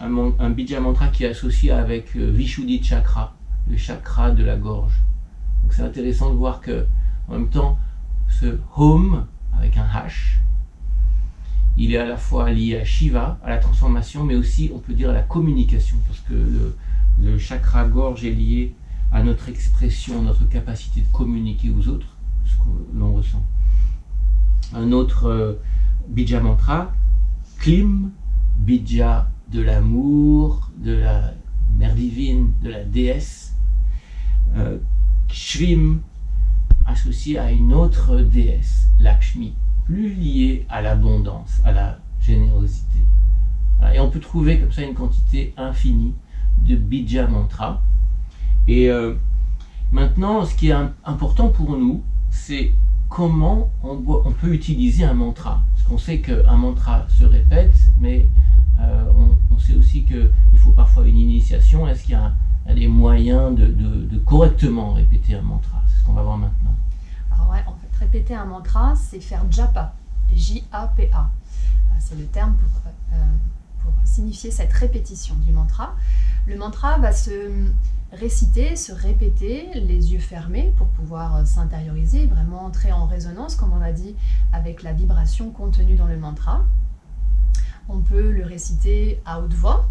un, 0.00 0.50
Bija 0.50 0.80
Mantra 0.80 1.08
qui 1.08 1.24
est 1.24 1.28
associé 1.28 1.70
avec 1.70 2.16
euh, 2.16 2.30
Vishuddhi 2.30 2.82
Chakra, 2.82 3.34
le 3.68 3.76
chakra 3.76 4.30
de 4.30 4.44
la 4.44 4.56
gorge. 4.56 4.94
Donc 5.62 5.74
c'est 5.74 5.82
intéressant 5.82 6.30
de 6.30 6.36
voir 6.36 6.60
que, 6.60 6.86
en 7.28 7.32
même 7.32 7.48
temps, 7.48 7.78
ce 8.28 8.58
Home, 8.76 9.26
avec 9.58 9.76
un 9.76 9.86
H, 9.86 10.38
il 11.76 11.92
est 11.92 11.98
à 11.98 12.06
la 12.06 12.16
fois 12.16 12.50
lié 12.50 12.78
à 12.78 12.84
Shiva, 12.84 13.38
à 13.44 13.50
la 13.50 13.58
transformation, 13.58 14.24
mais 14.24 14.34
aussi, 14.34 14.70
on 14.74 14.78
peut 14.78 14.94
dire, 14.94 15.10
à 15.10 15.12
la 15.12 15.22
communication, 15.22 15.98
parce 16.06 16.20
que 16.20 16.34
le, 17.20 17.38
chakra 17.38 17.86
gorge 17.86 18.24
est 18.24 18.30
lié 18.30 18.74
à 19.12 19.22
notre 19.22 19.48
expression, 19.48 20.22
notre 20.22 20.48
capacité 20.48 21.02
de 21.02 21.08
communiquer 21.12 21.70
aux 21.70 21.88
autres, 21.88 22.16
ce 22.46 22.56
que 22.56 22.98
l'on 22.98 23.14
ressent. 23.14 23.42
Un 24.74 24.92
autre 24.92 25.26
euh, 25.26 25.54
bija 26.08 26.40
mantra, 26.40 26.92
Klim, 27.58 28.12
bija 28.58 29.28
de 29.52 29.60
l'amour, 29.62 30.70
de 30.78 30.92
la 30.92 31.34
mère 31.78 31.94
divine, 31.94 32.52
de 32.62 32.70
la 32.70 32.84
déesse. 32.84 33.54
Euh, 34.56 34.78
associé 36.86 37.38
à 37.38 37.50
une 37.50 37.72
autre 37.72 38.20
déesse, 38.20 38.88
Lakshmi, 39.00 39.54
plus 39.84 40.14
liée 40.14 40.66
à 40.68 40.80
l'abondance, 40.82 41.60
à 41.64 41.72
la 41.72 41.98
générosité. 42.20 43.00
Et 43.94 44.00
on 44.00 44.10
peut 44.10 44.20
trouver 44.20 44.58
comme 44.58 44.72
ça 44.72 44.82
une 44.82 44.94
quantité 44.94 45.52
infinie 45.56 46.14
de 46.66 46.76
bija 46.76 47.26
mantra. 47.26 47.82
Et 48.66 48.90
euh, 48.90 49.14
maintenant, 49.92 50.44
ce 50.44 50.54
qui 50.54 50.68
est 50.68 50.76
important 51.04 51.48
pour 51.48 51.76
nous, 51.76 52.02
c'est 52.30 52.72
comment 53.08 53.70
on, 53.82 54.32
peut 54.32 54.52
utiliser 54.52 55.04
un 55.04 55.14
mantra. 55.14 55.62
Parce 55.74 55.88
qu'on 55.88 55.98
sait 55.98 56.20
qu'un 56.20 56.56
mantra 56.56 57.06
se 57.08 57.24
répète, 57.24 57.76
mais 57.98 58.28
euh, 58.80 59.04
on, 59.50 59.58
sait 59.58 59.74
aussi 59.74 60.04
qu'il 60.04 60.30
faut 60.56 60.72
parfois 60.72 61.06
une 61.06 61.16
initiation. 61.16 61.88
Est-ce 61.88 62.02
qu'il 62.02 62.12
y 62.12 62.14
a, 62.14 62.32
des 62.74 62.88
moyens 62.88 63.56
de, 63.56 64.18
correctement 64.24 64.92
répéter 64.92 65.34
un 65.34 65.42
mantra? 65.42 65.82
C'est 65.88 66.00
ce 66.00 66.04
qu'on 66.04 66.12
va 66.12 66.22
voir 66.22 66.36
maintenant. 66.36 66.74
Alors 67.32 67.50
ouais, 67.50 67.62
en 67.66 67.74
fait, 67.74 67.98
répéter 67.98 68.34
un 68.34 68.44
mantra, 68.44 68.94
c'est 68.96 69.20
faire 69.20 69.44
japa, 69.50 69.94
J-A-P-A. 70.34 71.20
Euh, 71.20 71.94
c'est 71.98 72.18
le 72.18 72.26
terme 72.26 72.56
euh, 73.12 73.16
pour 73.82 73.92
signifier 74.04 74.50
cette 74.50 74.72
répétition 74.72 75.34
du 75.46 75.52
mantra. 75.52 75.94
Le 76.46 76.56
mantra 76.56 76.98
va 76.98 77.12
se 77.12 77.50
réciter, 78.16 78.76
se 78.76 78.92
répéter, 78.92 79.68
les 79.74 80.12
yeux 80.12 80.18
fermés 80.18 80.72
pour 80.76 80.88
pouvoir 80.88 81.46
s'intérioriser, 81.46 82.26
vraiment 82.26 82.64
entrer 82.64 82.92
en 82.92 83.06
résonance, 83.06 83.56
comme 83.56 83.72
on 83.72 83.80
a 83.80 83.92
dit, 83.92 84.16
avec 84.52 84.82
la 84.82 84.92
vibration 84.92 85.50
contenue 85.50 85.94
dans 85.94 86.06
le 86.06 86.16
mantra. 86.16 86.64
On 87.88 88.00
peut 88.00 88.30
le 88.32 88.44
réciter 88.44 89.20
à 89.24 89.40
haute 89.40 89.54
voix, 89.54 89.88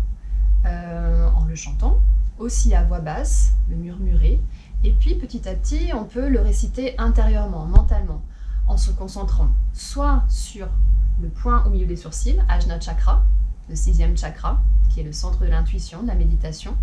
euh, 0.66 1.30
en 1.36 1.46
le 1.46 1.56
chantant, 1.56 2.00
aussi 2.38 2.74
à 2.74 2.84
voix 2.84 3.00
basse, 3.00 3.54
le 3.70 3.76
murmurer. 3.76 4.42
Et 4.84 4.92
puis 4.92 5.16
petit 5.16 5.48
à 5.48 5.54
petit, 5.54 5.92
on 5.94 6.04
peut 6.04 6.28
le 6.28 6.42
réciter 6.42 6.96
intérieurement, 6.98 7.66
mentalement, 7.66 8.22
en 8.68 8.78
se 8.78 8.92
concentrant 8.92 9.50
soit 9.74 10.24
sur 10.30 10.68
le 11.22 11.30
point 11.30 11.64
au 11.66 11.70
milieu 11.70 11.86
des 11.86 11.96
sourcils, 11.96 12.40
Ajna 12.48 12.80
Chakra, 12.80 13.24
le 13.70 13.76
sixième 13.76 14.18
chakra, 14.18 14.62
qui 14.90 15.02
est 15.02 15.04
le 15.04 15.12
centre 15.12 15.40
de 15.40 15.48
l'intuition, 15.48 16.04
de 16.04 16.08
la 16.08 16.16
méditation, 16.16 16.76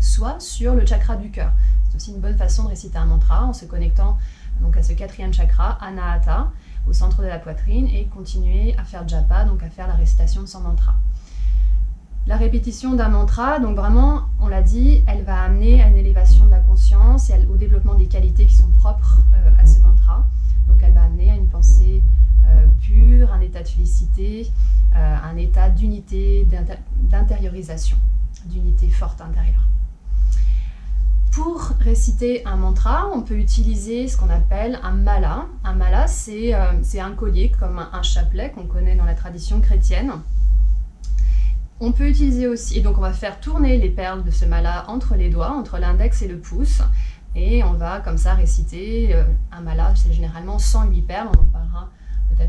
soit 0.00 0.40
sur 0.40 0.74
le 0.74 0.86
chakra 0.86 1.16
du 1.16 1.30
cœur. 1.30 1.52
C'est 1.88 1.96
aussi 1.96 2.10
une 2.12 2.20
bonne 2.20 2.36
façon 2.36 2.64
de 2.64 2.68
réciter 2.68 2.98
un 2.98 3.06
mantra 3.06 3.44
en 3.44 3.52
se 3.52 3.64
connectant 3.64 4.16
donc 4.60 4.76
à 4.76 4.82
ce 4.82 4.92
quatrième 4.92 5.32
chakra, 5.32 5.78
Anahata, 5.80 6.50
au 6.86 6.92
centre 6.92 7.22
de 7.22 7.26
la 7.26 7.38
poitrine 7.38 7.86
et 7.88 8.06
continuer 8.06 8.74
à 8.78 8.84
faire 8.84 9.06
japa, 9.08 9.44
donc 9.44 9.62
à 9.62 9.70
faire 9.70 9.86
la 9.86 9.94
récitation 9.94 10.42
de 10.42 10.46
son 10.46 10.60
mantra. 10.60 10.94
La 12.26 12.36
répétition 12.36 12.94
d'un 12.94 13.08
mantra, 13.08 13.58
donc 13.58 13.76
vraiment, 13.76 14.22
on 14.40 14.48
l'a 14.48 14.62
dit, 14.62 15.02
elle 15.06 15.24
va 15.24 15.42
amener 15.42 15.82
à 15.82 15.88
une 15.88 15.96
élévation 15.96 16.44
de 16.44 16.50
la 16.50 16.60
conscience 16.60 17.30
et 17.30 17.46
au 17.46 17.56
développement 17.56 17.94
des 17.94 18.06
qualités 18.06 18.46
qui 18.46 18.54
sont 18.54 18.68
propres 18.78 19.20
euh, 19.34 19.50
à 19.58 19.66
ce 19.66 19.80
mantra. 19.80 20.26
Donc 20.68 20.78
elle 20.82 20.92
va 20.92 21.04
amener 21.04 21.30
à 21.30 21.34
une 21.34 21.48
pensée 21.48 22.02
euh, 22.46 22.66
pure, 22.82 23.32
un 23.32 23.40
état 23.40 23.62
de 23.62 23.68
félicité, 23.68 24.50
euh, 24.94 25.16
un 25.24 25.36
état 25.36 25.70
d'unité, 25.70 26.46
d'intériorisation, 27.10 27.96
d'unité 28.44 28.88
forte 28.90 29.20
intérieure. 29.22 29.66
Pour 31.30 31.60
réciter 31.78 32.44
un 32.44 32.56
mantra, 32.56 33.08
on 33.14 33.22
peut 33.22 33.38
utiliser 33.38 34.08
ce 34.08 34.16
qu'on 34.16 34.30
appelle 34.30 34.80
un 34.82 34.90
mala. 34.90 35.46
Un 35.62 35.74
mala, 35.74 36.08
c'est 36.08 36.54
euh, 36.54 36.72
un 36.98 37.12
collier 37.12 37.52
comme 37.58 37.78
un, 37.78 38.02
chapelet 38.02 38.50
qu'on 38.50 38.66
connaît 38.66 38.96
dans 38.96 39.04
la 39.04 39.14
tradition 39.14 39.60
chrétienne. 39.60 40.10
On 41.78 41.92
peut 41.92 42.08
utiliser 42.08 42.48
aussi, 42.48 42.78
et 42.78 42.82
donc 42.82 42.98
on 42.98 43.00
va 43.00 43.12
faire 43.12 43.38
tourner 43.38 43.78
les 43.78 43.90
perles 43.90 44.24
de 44.24 44.30
ce 44.30 44.44
mala 44.44 44.84
entre 44.88 45.14
les 45.14 45.30
doigts, 45.30 45.52
entre 45.52 45.78
l'index 45.78 46.20
et 46.22 46.28
le 46.28 46.38
pouce, 46.38 46.82
et 47.36 47.62
on 47.62 47.74
va 47.74 48.00
comme 48.00 48.18
ça 48.18 48.34
réciter 48.34 49.14
euh, 49.14 49.22
un 49.52 49.60
mala, 49.60 49.94
c'est 49.94 50.12
généralement 50.12 50.58
108 50.58 51.02
perles, 51.02 51.28
on 51.28 51.40
en 51.40 51.44
parlera 51.44 51.90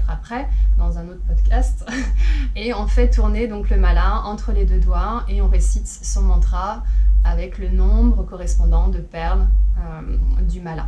après 0.07 0.47
dans 0.77 0.97
un 0.97 1.07
autre 1.07 1.21
podcast. 1.27 1.85
Et 2.55 2.73
on 2.73 2.87
fait 2.87 3.09
tourner 3.09 3.47
donc 3.47 3.69
le 3.69 3.77
mala 3.77 4.21
entre 4.25 4.51
les 4.51 4.65
deux 4.65 4.79
doigts 4.79 5.23
et 5.29 5.41
on 5.41 5.47
récite 5.47 5.87
son 5.87 6.21
mantra 6.23 6.83
avec 7.23 7.57
le 7.57 7.69
nombre 7.69 8.23
correspondant 8.23 8.87
de 8.89 8.99
perles 8.99 9.47
euh, 9.77 10.41
du 10.43 10.59
mala. 10.59 10.87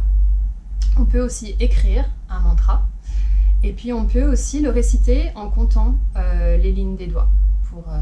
On 0.98 1.06
peut 1.06 1.22
aussi 1.22 1.56
écrire 1.60 2.06
un 2.30 2.40
mantra 2.40 2.86
et 3.64 3.72
puis 3.72 3.94
on 3.94 4.06
peut 4.06 4.24
aussi 4.24 4.62
le 4.62 4.70
réciter 4.70 5.32
en 5.36 5.50
comptant 5.50 5.96
euh, 6.16 6.58
les 6.58 6.72
lignes 6.72 6.96
des 6.96 7.08
doigts 7.08 7.30
pour 7.70 7.84
euh, 7.90 8.00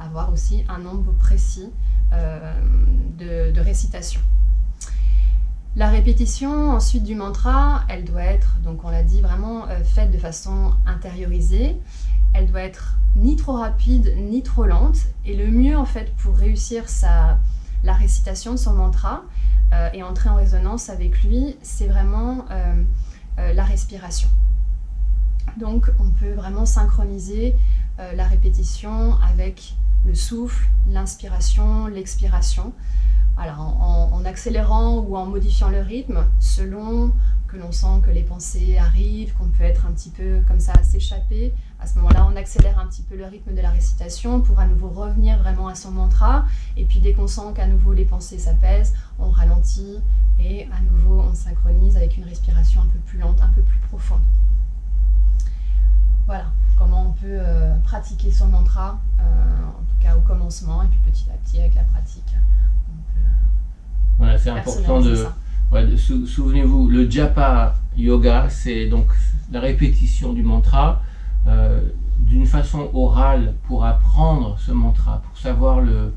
avoir 0.00 0.32
aussi 0.32 0.64
un 0.68 0.78
nombre 0.78 1.12
précis 1.12 1.70
de, 3.18 3.50
de 3.50 3.60
récitation. 3.60 4.20
La 5.76 5.88
répétition 5.88 6.70
ensuite 6.70 7.02
du 7.02 7.14
mantra, 7.14 7.82
elle 7.88 8.04
doit 8.04 8.22
être, 8.22 8.58
donc 8.62 8.84
on 8.84 8.90
l'a 8.90 9.02
dit, 9.02 9.20
vraiment 9.20 9.66
faite 9.84 10.12
de 10.12 10.18
façon 10.18 10.72
intériorisée. 10.86 11.76
Elle 12.32 12.46
doit 12.46 12.62
être 12.62 12.96
ni 13.16 13.36
trop 13.36 13.54
rapide 13.54 14.14
ni 14.18 14.42
trop 14.42 14.66
lente. 14.66 14.98
Et 15.24 15.36
le 15.36 15.48
mieux 15.48 15.76
en 15.76 15.84
fait 15.84 16.14
pour 16.16 16.36
réussir 16.36 16.88
sa, 16.88 17.38
la 17.82 17.92
récitation 17.92 18.52
de 18.52 18.56
son 18.56 18.74
mantra 18.74 19.22
euh, 19.72 19.88
et 19.92 20.02
entrer 20.02 20.28
en 20.28 20.36
résonance 20.36 20.88
avec 20.88 21.22
lui, 21.22 21.56
c'est 21.62 21.86
vraiment 21.86 22.44
euh, 22.50 22.82
euh, 23.38 23.52
la 23.52 23.64
respiration. 23.64 24.28
Donc 25.58 25.90
on 26.00 26.10
peut 26.10 26.32
vraiment 26.32 26.66
synchroniser 26.66 27.54
la 28.16 28.26
répétition 28.26 29.16
avec 29.22 29.76
le 30.04 30.16
souffle, 30.16 30.68
l'inspiration, 30.88 31.86
l'expiration. 31.86 32.72
Alors 33.36 33.58
en, 33.60 34.24
accélérant 34.24 34.98
ou 34.98 35.16
en 35.16 35.26
modifiant 35.26 35.68
le 35.68 35.80
rythme 35.80 36.24
selon 36.40 37.12
que 37.46 37.56
l'on 37.58 37.72
sent 37.72 38.00
que 38.04 38.10
les 38.10 38.22
pensées 38.22 38.78
arrivent, 38.78 39.34
qu'on 39.34 39.48
peut 39.48 39.64
être 39.64 39.86
un 39.86 39.92
petit 39.92 40.08
peu 40.08 40.40
comme 40.48 40.60
ça 40.60 40.72
à 40.72 40.82
s'échapper. 40.82 41.52
À 41.78 41.86
ce 41.86 41.98
moment-là, 41.98 42.26
on 42.30 42.36
accélère 42.36 42.78
un 42.78 42.86
petit 42.86 43.02
peu 43.02 43.16
le 43.16 43.26
rythme 43.26 43.54
de 43.54 43.60
la 43.60 43.70
récitation 43.70 44.40
pour 44.40 44.58
à 44.60 44.66
nouveau 44.66 44.88
revenir 44.88 45.38
vraiment 45.38 45.68
à 45.68 45.74
son 45.74 45.90
mantra. 45.90 46.46
Et 46.76 46.84
puis 46.84 47.00
dès 47.00 47.12
qu'on 47.12 47.26
sent 47.26 47.52
qu'à 47.54 47.66
nouveau 47.66 47.92
les 47.92 48.04
pensées 48.04 48.38
s'apaisent, 48.38 48.94
on 49.18 49.30
ralentit 49.30 50.00
et 50.38 50.66
à 50.72 50.80
nouveau 50.80 51.20
on 51.20 51.34
synchronise 51.34 51.96
avec 51.96 52.16
une 52.16 52.24
respiration 52.24 52.80
un 52.80 52.86
peu 52.86 52.98
plus 53.00 53.18
lente, 53.18 53.40
un 53.42 53.48
peu 53.48 53.62
plus 53.62 53.78
profonde. 53.80 54.22
Voilà 56.26 56.46
comment 56.78 57.08
on 57.08 57.12
peut 57.12 57.26
euh, 57.28 57.76
pratiquer 57.80 58.32
son 58.32 58.48
mantra, 58.48 58.98
euh, 59.20 59.22
en 59.68 59.82
tout 59.82 60.02
cas 60.02 60.16
au 60.16 60.20
commencement, 60.20 60.82
et 60.82 60.86
puis 60.86 60.98
petit 61.04 61.26
à 61.30 61.34
petit 61.34 61.58
avec 61.60 61.74
la 61.74 61.84
pratique. 61.84 62.34
Voilà, 64.18 64.38
c'est 64.38 64.50
important 64.50 65.00
de, 65.00 65.26
souvenez-vous, 65.96 66.88
le 66.88 67.10
japa 67.10 67.74
yoga, 67.96 68.48
c'est 68.48 68.86
donc 68.86 69.06
la 69.52 69.60
répétition 69.60 70.32
du 70.32 70.42
mantra 70.42 71.02
euh, 71.46 71.80
d'une 72.18 72.46
façon 72.46 72.90
orale 72.94 73.54
pour 73.64 73.84
apprendre 73.84 74.56
ce 74.58 74.72
mantra, 74.72 75.22
pour 75.22 75.36
savoir 75.36 75.80
le, 75.80 76.12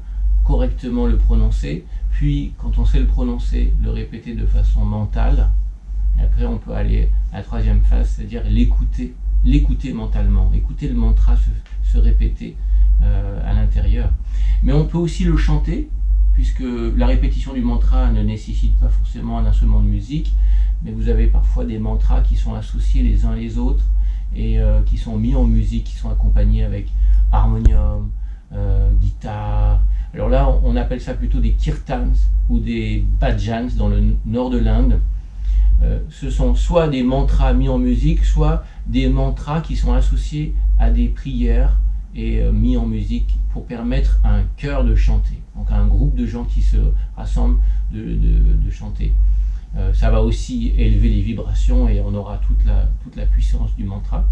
correctement 0.48 1.06
le 1.06 1.18
prononcer, 1.18 1.86
puis 2.12 2.54
quand 2.58 2.78
on 2.78 2.86
sait 2.86 3.00
le 3.00 3.06
prononcer, 3.06 3.74
le 3.84 3.92
répéter 3.92 4.34
de 4.34 4.46
façon 4.46 4.86
mentale. 4.86 5.50
Et 6.18 6.24
après, 6.24 6.46
on 6.46 6.58
peut 6.58 6.74
aller 6.74 7.10
à 7.34 7.38
la 7.38 7.44
troisième 7.44 7.82
phase, 7.82 8.10
c'est-à-dire 8.10 8.44
l'écouter, 8.50 9.14
l'écouter 9.44 9.92
mentalement, 9.94 10.50
écouter 10.54 10.88
le 10.88 10.96
mantra 10.96 11.36
se, 11.84 11.98
répéter 11.98 12.56
euh, 13.04 13.50
à 13.50 13.54
l'intérieur. 13.54 14.10
Mais 14.64 14.72
on 14.72 14.86
peut 14.86 14.98
aussi 14.98 15.26
le 15.26 15.36
chanter, 15.36 15.90
puisque 16.38 16.64
la 16.96 17.08
répétition 17.08 17.52
du 17.52 17.62
mantra 17.62 18.12
ne 18.12 18.22
nécessite 18.22 18.80
pas 18.80 18.90
forcément 18.90 19.40
un 19.40 19.48
instrument 19.48 19.80
de 19.80 19.88
musique, 19.88 20.32
mais 20.84 20.92
vous 20.92 21.10
avez 21.10 21.26
parfois 21.26 21.66
des 21.66 21.80
mantras 21.80 22.22
qui 22.22 22.36
sont 22.36 22.54
associés 22.54 23.02
les 23.02 23.26
uns 23.26 23.34
les 23.34 23.58
autres 23.58 23.84
et 24.36 24.60
euh, 24.60 24.82
qui 24.84 25.00
sont 25.00 25.18
mis 25.18 25.34
en 25.34 25.46
musique, 25.46 25.86
qui 25.86 25.96
sont 25.96 26.12
accompagnés 26.12 26.64
avec 26.64 26.90
harmonium, 27.32 28.12
euh, 28.54 28.92
guitare. 29.02 29.82
Alors 30.14 30.30
là, 30.30 30.48
on 30.64 30.76
appelle 30.76 31.02
ça 31.02 31.16
plutôt 31.16 31.40
des 31.40 31.54
kirtans 31.54 32.14
ou 32.50 32.60
des 32.60 33.04
bhajans 33.20 33.70
dans 33.76 33.88
le 33.88 34.04
nord 34.28 34.52
de 34.52 34.60
l'Inde. 34.60 35.02
Euh, 35.82 35.98
ce 36.12 36.30
sont 36.30 36.54
soit 36.54 36.88
des 36.88 37.02
mantras 37.02 37.54
mis 37.54 37.68
en 37.68 37.80
musique, 37.80 38.24
soit 38.24 38.64
des 38.86 39.10
mantras 39.10 39.62
qui 39.62 39.76
sont 39.76 39.94
associés 39.94 40.54
à 40.78 40.92
des 40.92 41.08
prières 41.08 41.78
et 42.16 42.42
mis 42.52 42.78
en 42.78 42.86
musique 42.86 43.38
pour 43.54 43.66
permettre 43.66 44.20
à 44.24 44.36
un 44.36 44.44
chœur 44.58 44.84
de 44.84 44.96
chanter 44.96 45.42
donc 45.58 45.72
un 45.72 45.88
groupe 45.88 46.16
de 46.16 46.26
gens 46.26 46.46
qui 46.46 46.62
se 46.62 46.78
rassemblent 47.16 47.60
de, 47.92 48.70
chanter. 48.70 49.14
Euh, 49.76 49.94
ça 49.94 50.12
va 50.12 50.22
aussi 50.22 50.74
élever 50.78 51.10
les 51.10 51.22
vibrations 51.22 51.90
et 51.90 52.00
on 52.00 52.14
aura 52.14 52.38
toute 52.38 52.64
la, 52.66 52.90
toute 53.04 53.16
la 53.16 53.26
puissance 53.26 53.76
du 53.76 53.84
mantra. 53.84 54.26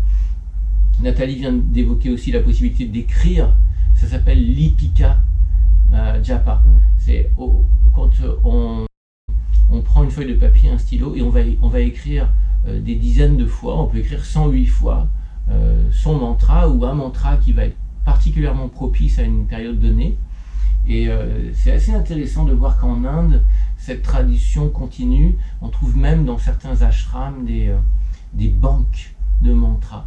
Nathalie 1.02 1.36
vient 1.36 1.54
d'évoquer 1.54 2.12
aussi 2.12 2.32
la 2.32 2.42
possibilité 2.42 2.86
d'écrire, 2.86 3.54
ça 3.96 4.08
s'appelle 4.08 4.40
l'ipika 4.40 5.18
euh, 5.94 6.24
japa. 6.24 6.62
C'est 7.00 7.32
quand 7.94 8.12
on, 8.44 8.86
on, 9.72 9.82
prend 9.82 10.04
une 10.04 10.12
feuille 10.12 10.34
de 10.34 10.38
papier, 10.38 10.70
un 10.70 10.78
stylo 10.78 11.16
et 11.16 11.22
on 11.22 11.30
va, 11.30 11.40
on 11.62 11.70
va 11.70 11.80
écrire 11.80 12.30
euh, 12.68 12.80
des 12.80 12.96
dizaines 12.96 13.38
de 13.38 13.46
fois, 13.46 13.82
on 13.82 13.88
peut 13.88 13.98
écrire 13.98 14.24
108 14.24 14.66
fois 14.68 15.08
son 15.92 16.18
mantra 16.18 16.68
ou 16.70 16.84
un 16.86 16.94
mantra 16.94 17.38
qui 17.38 17.54
va 17.54 17.66
être 17.66 17.78
particulièrement 18.04 18.70
propice 18.70 19.20
à 19.20 19.24
une 19.24 19.48
période 19.48 19.80
donnée. 19.80 20.18
Et 20.88 21.10
euh, 21.10 21.52
c'est 21.54 21.72
assez 21.72 21.94
intéressant 21.94 22.46
de 22.46 22.54
voir 22.54 22.78
qu'en 22.78 23.04
Inde, 23.06 23.42
cette 23.78 24.04
tradition 24.04 24.70
continue. 24.70 25.36
On 25.62 25.70
trouve 25.70 25.98
même 25.98 26.26
dans 26.26 26.38
certains 26.38 26.84
ashrams 26.84 27.46
des, 27.46 27.70
euh, 27.70 27.78
des 28.34 28.50
banques 28.50 29.16
de 29.42 29.52
mantras, 29.52 30.06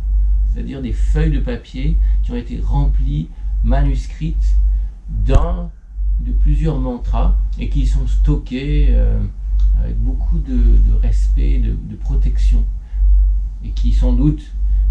c'est-à-dire 0.49 0.81
des 0.81 0.93
feuilles 0.93 1.33
de 1.33 1.41
papier 1.41 1.97
qui 2.23 2.31
ont 2.31 2.37
été 2.37 2.61
remplies, 2.61 3.29
manuscrites 3.65 4.57
d'un 5.09 5.71
de 6.21 6.33
plusieurs 6.33 6.79
mantras 6.79 7.37
et 7.59 7.69
qui 7.69 7.87
sont 7.87 8.07
stockés 8.07 8.89
euh, 8.91 9.21
avec 9.83 9.97
beaucoup 9.99 10.39
de, 10.39 10.79
respect, 11.03 11.59
de, 11.59 11.97
protection 11.97 12.65
et 13.65 13.71
qui 13.71 13.93
sans 13.93 14.13
doute, 14.13 14.43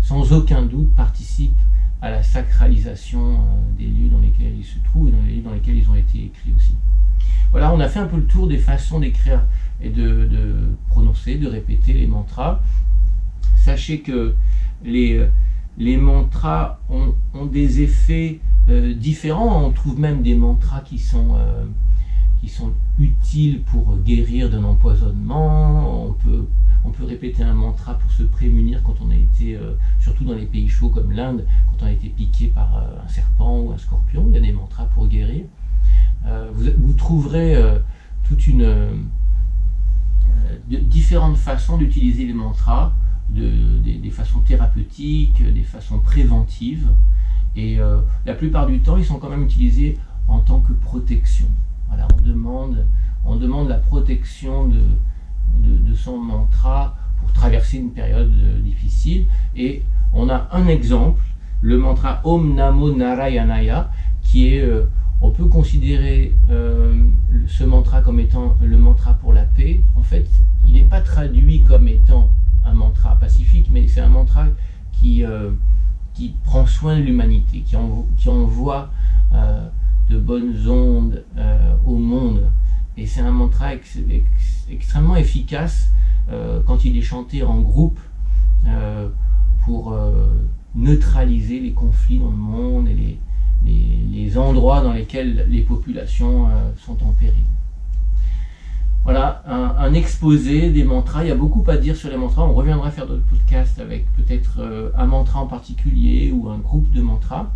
sans 0.08 0.32
aucun 0.32 0.62
doute, 0.62 0.96
participent 0.96 1.60
à 2.02 2.10
la 2.10 2.24
sacralisation 2.24 3.20
euh, 3.20 3.78
des 3.78 3.88
lieux 3.88 4.08
dans 4.10 4.22
lesquels 4.22 4.58
ils 4.58 4.64
se 4.64 4.80
trouvent 4.86 5.10
et 5.10 5.12
dans 5.12 5.22
les 5.22 5.36
lieux 5.36 5.42
dans 5.42 5.52
lesquels 5.52 5.76
ils 5.76 5.90
ont 5.90 5.96
été 5.96 6.24
écrits 6.24 6.54
aussi. 6.56 6.76
Voilà, 7.52 7.74
on 7.74 7.80
a 7.82 7.90
fait 7.90 8.00
un 8.00 8.06
peu 8.06 8.16
le 8.16 8.26
tour 8.26 8.48
des 8.48 8.58
façons 8.58 9.02
d'écrire 9.02 9.44
et 9.82 9.90
de, 9.90 10.30
prononcer, 10.88 11.36
de 11.36 11.48
répéter 11.48 11.92
les 11.92 12.08
mantras. 12.08 12.62
Sachez 13.58 14.00
que 14.00 14.34
les, 14.86 15.28
mantras 15.98 16.80
ont, 16.90 17.46
des 17.46 17.82
effets 17.82 18.40
euh, 18.70 18.94
différents. 18.94 19.66
On 19.66 19.72
trouve 19.72 20.00
même 20.00 20.24
des 20.24 20.36
mantras 20.36 20.80
qui 20.80 21.00
sont, 21.00 21.36
euh, 21.36 21.66
qui 22.42 22.50
sont 22.50 22.72
utiles 23.00 23.64
pour 23.64 23.98
guérir 23.98 24.50
d'un 24.50 24.64
empoisonnement. 24.64 26.08
On 26.08 26.14
peut 26.14 26.48
on 26.88 26.92
peut 26.92 27.04
répéter 27.04 27.44
un 27.44 27.54
mantra 27.54 27.96
pour 27.96 28.10
se 28.12 28.24
prémunir 28.24 28.82
quand 28.84 28.96
on 29.06 29.12
a 29.12 29.16
été, 29.16 29.56
euh, 29.56 29.74
surtout 30.00 30.24
dans 30.24 30.34
les 30.34 30.46
pays 30.46 30.70
chauds 30.70 30.90
comme 30.90 31.12
l'Inde, 31.12 31.46
quand 31.70 31.84
on 31.84 31.88
a 31.88 31.92
été 31.92 32.08
piqué 32.08 32.48
par 32.48 32.78
euh, 32.78 33.06
un 33.06 33.08
serpent 33.10 33.60
ou 33.60 33.72
un 33.72 33.78
scorpion. 33.78 34.26
Il 34.30 34.36
y 34.36 34.38
a 34.38 34.42
des 34.42 34.54
mantras 34.54 34.86
pour 34.86 35.08
guérir. 35.08 35.46
Euh, 36.26 36.50
vous, 36.54 36.94
trouverez 36.94 37.56
toute 38.28 38.48
une 38.48 39.08
différentes 40.70 41.38
façons 41.38 41.78
d'utiliser 41.78 42.26
les 42.26 42.34
mantras, 42.34 42.94
des, 43.30 44.12
façons 44.12 44.40
thérapeutiques, 44.40 45.42
des 45.42 45.64
façons 45.64 46.00
préventives. 46.00 46.88
Et 47.56 47.80
la 48.26 48.34
plupart 48.34 48.66
du 48.66 48.80
temps, 48.82 48.98
ils 48.98 49.06
sont 49.06 49.20
quand 49.20 49.30
même 49.30 49.44
utilisés 49.44 49.98
en 50.28 50.40
tant 50.40 50.60
que 50.60 50.74
protection. 50.74 51.48
Voilà, 51.88 52.08
on 52.18 52.22
demande, 52.28 52.86
on 53.26 53.36
demande 53.36 53.70
la 53.70 53.78
protection 53.78 54.68
de, 54.68 54.82
de, 55.60 55.96
son 55.96 56.18
mantra 56.18 56.96
pour 57.20 57.32
traverser 57.34 57.78
une 57.78 57.92
période 57.92 58.32
euh, 58.32 58.60
difficile. 58.62 59.26
Et 59.56 59.84
on 60.14 60.30
a 60.30 60.48
un 60.52 60.68
exemple, 60.68 61.22
le 61.62 61.78
mantra 61.78 62.22
Om 62.24 62.56
Namo 62.56 62.96
Narayanaya, 62.96 63.90
qui 64.22 64.54
est, 64.54 64.62
euh, 64.62 64.90
on 65.22 65.32
peut 65.32 65.46
considérer 65.46 66.36
euh, 66.52 66.96
ce 67.48 67.64
mantra 67.64 68.02
comme 68.02 68.20
étant 68.20 68.56
le 68.62 68.78
mantra 68.78 69.14
pour 69.16 69.34
la 69.34 69.44
paix. 69.44 69.82
En 69.96 70.04
fait, 70.04 70.28
il 70.68 70.74
n'est 70.74 70.82
pas 70.84 71.02
traduit 71.02 71.62
comme 71.62 71.88
étant 71.88 72.30
un 72.66 72.74
mantra 72.74 73.16
pacifique, 73.16 73.70
mais 73.72 73.88
c'est 73.88 74.02
un 74.02 74.10
mantra 74.10 74.46
qui, 74.92 75.24
qui 76.14 76.34
prend 76.44 76.66
soin 76.66 76.98
de 76.98 77.02
l'humanité, 77.02 77.60
qui, 77.62 77.76
qui, 78.18 78.30
envoie 78.30 78.90
de 80.10 80.18
bonnes 80.18 80.68
ondes 80.68 81.24
au 81.86 81.98
monde. 81.98 82.50
Et 82.98 83.06
c'est 83.06 83.22
un 83.22 83.32
mantra 83.32 83.74
extrêmement 84.70 85.16
efficace 85.16 85.90
euh, 86.30 86.62
quand 86.66 86.84
il 86.84 86.98
est 86.98 87.02
chanté 87.02 87.44
en 87.44 87.62
groupe 87.62 88.00
euh, 88.68 89.08
pour 89.64 89.94
euh, 89.94 90.28
neutraliser 90.76 91.60
les 91.60 91.72
conflits 91.72 92.18
dans 92.18 92.32
le 92.32 92.36
monde 92.36 92.90
et 92.90 92.94
les, 92.94 93.20
les, 93.66 94.38
endroits 94.38 94.82
dans 94.82 94.92
lesquels 94.92 95.46
les 95.48 95.62
populations 95.62 96.48
sont 96.78 97.02
en 97.04 97.12
péril. 97.12 97.46
Voilà 99.04 99.42
un, 99.48 99.94
exposé 99.94 100.70
des 100.70 100.84
mantras. 100.84 101.24
Il 101.24 101.30
y 101.30 101.32
a 101.32 101.36
beaucoup 101.36 101.64
à 101.68 101.78
dire 101.78 101.96
sur 101.96 102.10
les 102.10 102.18
mantras. 102.18 102.44
On 102.44 102.54
reviendra 102.54 102.92
faire 102.92 103.08
d'autres 103.08 103.26
podcasts 103.26 103.80
avec 103.80 104.06
peut-être 104.16 104.92
un 104.96 105.06
mantra 105.06 105.40
en 105.40 105.48
particulier 105.48 106.32
ou 106.32 106.50
un 106.50 106.58
groupe 106.58 106.92
de 106.92 107.02
mantras. 107.02 107.50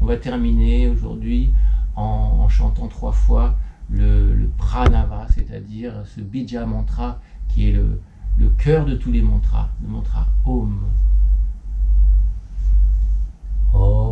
On 0.00 0.06
va 0.06 0.16
terminer 0.16 0.88
aujourd'hui 0.88 1.52
en, 1.96 2.48
chantant 2.48 2.86
trois 2.88 3.12
fois 3.12 3.56
le, 3.90 4.48
pranava, 4.56 5.26
c'est-à-dire 5.34 5.92
ce 6.04 6.20
bija 6.20 6.64
mantra 6.66 7.20
qui 7.48 7.68
est 7.68 7.72
le, 7.72 8.00
cœur 8.58 8.84
de 8.84 8.94
tous 8.94 9.10
les 9.10 9.22
mantras, 9.22 9.68
le 9.82 9.88
mantra 9.88 10.26
Om. 10.44 10.84
Om. 13.74 14.05